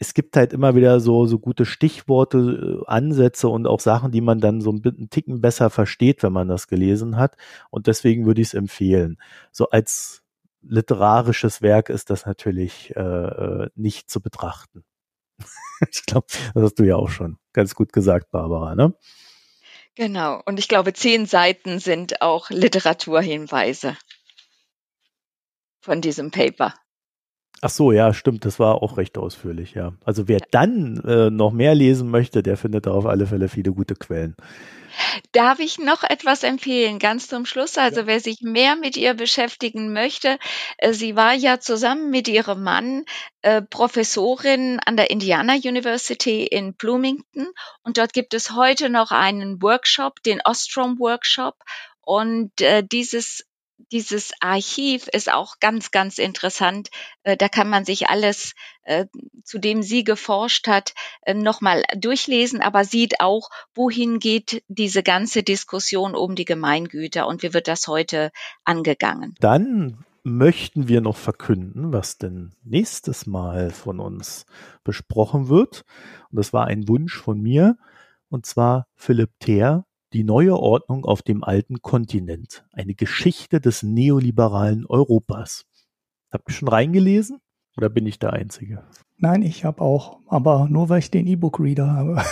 es 0.00 0.14
gibt 0.14 0.34
halt 0.34 0.54
immer 0.54 0.74
wieder 0.74 0.98
so, 0.98 1.26
so 1.26 1.38
gute 1.38 1.66
Stichworte, 1.66 2.80
äh, 2.82 2.90
Ansätze 2.90 3.48
und 3.48 3.66
auch 3.66 3.80
Sachen, 3.80 4.10
die 4.10 4.22
man 4.22 4.40
dann 4.40 4.62
so 4.62 4.72
ein 4.72 5.10
Ticken 5.10 5.42
besser 5.42 5.68
versteht, 5.68 6.22
wenn 6.22 6.32
man 6.32 6.48
das 6.48 6.68
gelesen 6.68 7.18
hat. 7.18 7.36
Und 7.68 7.86
deswegen 7.86 8.24
würde 8.24 8.40
ich 8.40 8.48
es 8.48 8.54
empfehlen. 8.54 9.18
So 9.52 9.68
als 9.68 10.22
literarisches 10.62 11.60
Werk 11.60 11.90
ist 11.90 12.08
das 12.08 12.24
natürlich 12.24 12.96
äh, 12.96 13.00
äh, 13.00 13.70
nicht 13.74 14.08
zu 14.08 14.22
betrachten. 14.22 14.84
ich 15.90 16.06
glaube, 16.06 16.28
das 16.54 16.62
hast 16.62 16.78
du 16.78 16.84
ja 16.84 16.96
auch 16.96 17.10
schon 17.10 17.36
ganz 17.52 17.74
gut 17.74 17.92
gesagt, 17.92 18.30
Barbara, 18.30 18.74
ne? 18.74 18.94
Genau. 19.96 20.40
Und 20.46 20.58
ich 20.58 20.68
glaube, 20.68 20.94
zehn 20.94 21.26
Seiten 21.26 21.78
sind 21.78 22.22
auch 22.22 22.48
Literaturhinweise 22.48 23.98
von 25.82 26.00
diesem 26.00 26.30
Paper. 26.30 26.74
Ach 27.62 27.70
so, 27.70 27.92
ja, 27.92 28.14
stimmt, 28.14 28.46
das 28.46 28.58
war 28.58 28.82
auch 28.82 28.96
recht 28.96 29.18
ausführlich, 29.18 29.74
ja. 29.74 29.92
Also 30.04 30.28
wer 30.28 30.38
dann 30.50 30.98
äh, 31.04 31.28
noch 31.28 31.52
mehr 31.52 31.74
lesen 31.74 32.10
möchte, 32.10 32.42
der 32.42 32.56
findet 32.56 32.86
da 32.86 32.92
auf 32.92 33.04
alle 33.04 33.26
Fälle 33.26 33.48
viele 33.48 33.72
gute 33.72 33.94
Quellen. 33.94 34.34
Darf 35.32 35.58
ich 35.60 35.78
noch 35.78 36.02
etwas 36.02 36.42
empfehlen, 36.42 36.98
ganz 36.98 37.28
zum 37.28 37.44
Schluss? 37.44 37.76
Also 37.76 38.06
wer 38.06 38.18
sich 38.18 38.40
mehr 38.40 38.76
mit 38.76 38.96
ihr 38.96 39.14
beschäftigen 39.14 39.92
möchte, 39.92 40.38
äh, 40.78 40.94
sie 40.94 41.16
war 41.16 41.34
ja 41.34 41.60
zusammen 41.60 42.10
mit 42.10 42.28
ihrem 42.28 42.62
Mann 42.62 43.04
äh, 43.42 43.60
Professorin 43.60 44.80
an 44.84 44.96
der 44.96 45.10
Indiana 45.10 45.54
University 45.54 46.44
in 46.44 46.74
Bloomington 46.74 47.48
und 47.82 47.98
dort 47.98 48.14
gibt 48.14 48.32
es 48.32 48.52
heute 48.52 48.88
noch 48.88 49.10
einen 49.10 49.60
Workshop, 49.60 50.22
den 50.22 50.40
Ostrom 50.44 50.98
Workshop 50.98 51.56
und 52.00 52.58
äh, 52.60 52.82
dieses 52.82 53.44
dieses 53.92 54.32
Archiv 54.40 55.08
ist 55.08 55.32
auch 55.32 55.56
ganz, 55.60 55.90
ganz 55.90 56.18
interessant. 56.18 56.88
Äh, 57.22 57.36
Da 57.36 57.48
kann 57.48 57.68
man 57.68 57.84
sich 57.84 58.08
alles, 58.08 58.54
äh, 58.82 59.06
zu 59.44 59.58
dem 59.58 59.82
sie 59.82 60.04
geforscht 60.04 60.66
hat, 60.66 60.94
äh, 61.22 61.34
nochmal 61.34 61.84
durchlesen, 61.96 62.60
aber 62.62 62.84
sieht 62.84 63.20
auch, 63.20 63.50
wohin 63.74 64.18
geht 64.18 64.62
diese 64.68 65.02
ganze 65.02 65.42
Diskussion 65.42 66.14
um 66.14 66.34
die 66.34 66.44
Gemeingüter 66.44 67.26
und 67.26 67.42
wie 67.42 67.54
wird 67.54 67.68
das 67.68 67.88
heute 67.88 68.30
angegangen. 68.64 69.34
Dann 69.40 70.04
möchten 70.22 70.88
wir 70.88 71.00
noch 71.00 71.16
verkünden, 71.16 71.92
was 71.92 72.18
denn 72.18 72.52
nächstes 72.62 73.26
Mal 73.26 73.70
von 73.70 74.00
uns 74.00 74.44
besprochen 74.84 75.48
wird. 75.48 75.84
Und 76.30 76.36
das 76.36 76.52
war 76.52 76.66
ein 76.66 76.88
Wunsch 76.88 77.16
von 77.16 77.40
mir, 77.40 77.76
und 78.28 78.46
zwar 78.46 78.86
Philipp 78.94 79.30
Theer, 79.40 79.86
die 80.12 80.24
neue 80.24 80.56
Ordnung 80.56 81.04
auf 81.04 81.22
dem 81.22 81.44
alten 81.44 81.82
Kontinent, 81.82 82.64
eine 82.72 82.94
Geschichte 82.94 83.60
des 83.60 83.82
neoliberalen 83.82 84.86
Europas. 84.86 85.66
Habt 86.30 86.48
ihr 86.48 86.54
schon 86.54 86.68
reingelesen 86.68 87.40
oder 87.76 87.88
bin 87.88 88.06
ich 88.06 88.18
der 88.18 88.32
Einzige? 88.32 88.84
Nein, 89.16 89.42
ich 89.42 89.64
habe 89.64 89.82
auch, 89.82 90.20
aber 90.26 90.66
nur 90.68 90.88
weil 90.88 91.00
ich 91.00 91.10
den 91.10 91.26
E-Book-Reader 91.26 91.92
habe. 91.92 92.24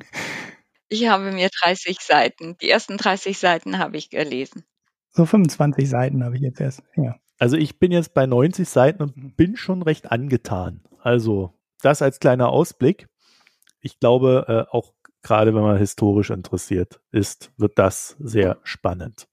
ich 0.88 1.08
habe 1.08 1.32
mir 1.32 1.50
30 1.62 1.98
Seiten, 2.00 2.56
die 2.60 2.70
ersten 2.70 2.96
30 2.96 3.38
Seiten 3.38 3.78
habe 3.78 3.96
ich 3.96 4.10
gelesen. 4.10 4.64
So 5.10 5.24
25 5.24 5.88
Seiten 5.88 6.24
habe 6.24 6.36
ich 6.36 6.42
jetzt 6.42 6.60
erst, 6.60 6.82
ja. 6.96 7.16
Also 7.38 7.56
ich 7.56 7.78
bin 7.78 7.92
jetzt 7.92 8.14
bei 8.14 8.26
90 8.26 8.68
Seiten 8.68 9.02
und 9.02 9.16
mhm. 9.16 9.34
bin 9.34 9.56
schon 9.56 9.82
recht 9.82 10.10
angetan. 10.10 10.82
Also 11.02 11.52
das 11.82 12.02
als 12.02 12.18
kleiner 12.20 12.48
Ausblick. 12.48 13.08
Ich 13.80 14.00
glaube, 14.00 14.46
äh, 14.48 14.74
auch 14.74 14.94
gerade 15.26 15.54
wenn 15.56 15.62
man 15.62 15.76
historisch 15.76 16.30
interessiert 16.30 17.00
ist, 17.10 17.50
wird 17.56 17.80
das 17.80 18.16
sehr 18.20 18.58
spannend. 18.62 19.26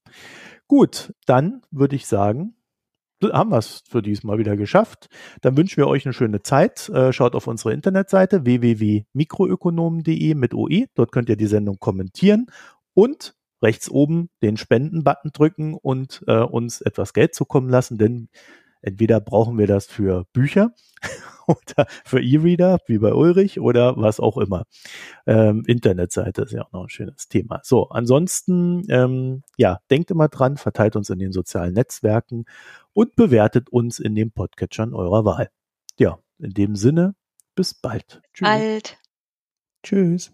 Gut, 0.66 1.14
dann 1.24 1.62
würde 1.70 1.94
ich 1.94 2.08
sagen, 2.08 2.56
haben 3.22 3.50
wir 3.50 3.58
es 3.58 3.84
für 3.88 4.02
diesmal 4.02 4.38
wieder 4.38 4.56
geschafft. 4.56 5.08
Dann 5.40 5.56
wünschen 5.56 5.76
wir 5.76 5.86
euch 5.86 6.04
eine 6.04 6.12
schöne 6.12 6.42
Zeit. 6.42 6.88
Äh, 6.88 7.12
schaut 7.12 7.36
auf 7.36 7.46
unsere 7.46 7.72
Internetseite 7.72 8.44
www.mikroökonomen.de 8.44 10.34
mit 10.34 10.52
OE. 10.52 10.86
Dort 10.96 11.12
könnt 11.12 11.28
ihr 11.28 11.36
die 11.36 11.46
Sendung 11.46 11.78
kommentieren 11.78 12.46
und 12.92 13.36
rechts 13.62 13.88
oben 13.88 14.30
den 14.42 14.56
Spenden-Button 14.56 15.30
drücken 15.32 15.74
und 15.74 16.24
äh, 16.26 16.40
uns 16.40 16.80
etwas 16.80 17.12
Geld 17.12 17.36
zukommen 17.36 17.70
lassen, 17.70 17.98
denn 17.98 18.28
entweder 18.82 19.20
brauchen 19.20 19.58
wir 19.58 19.68
das 19.68 19.86
für 19.86 20.26
Bücher 20.32 20.74
oder 21.46 21.86
für 22.04 22.20
E-Reader, 22.20 22.78
wie 22.86 22.98
bei 22.98 23.12
Ulrich, 23.12 23.60
oder 23.60 23.96
was 23.96 24.20
auch 24.20 24.38
immer. 24.38 24.64
Ähm, 25.26 25.62
Internetseite 25.66 26.42
ist 26.42 26.52
ja 26.52 26.62
auch 26.62 26.72
noch 26.72 26.82
ein 26.84 26.88
schönes 26.88 27.28
Thema. 27.28 27.60
So, 27.62 27.88
ansonsten, 27.88 28.84
ähm, 28.88 29.42
ja, 29.56 29.80
denkt 29.90 30.10
immer 30.10 30.28
dran, 30.28 30.56
verteilt 30.56 30.96
uns 30.96 31.10
in 31.10 31.18
den 31.18 31.32
sozialen 31.32 31.74
Netzwerken 31.74 32.44
und 32.92 33.16
bewertet 33.16 33.70
uns 33.70 33.98
in 33.98 34.14
den 34.14 34.32
Podcatchern 34.32 34.94
eurer 34.94 35.24
Wahl. 35.24 35.50
Ja, 35.98 36.18
in 36.38 36.50
dem 36.50 36.76
Sinne, 36.76 37.14
bis 37.54 37.74
bald. 37.74 38.22
Tschüss. 38.32 38.48
Bald. 38.48 38.98
Tschüss. 39.82 40.32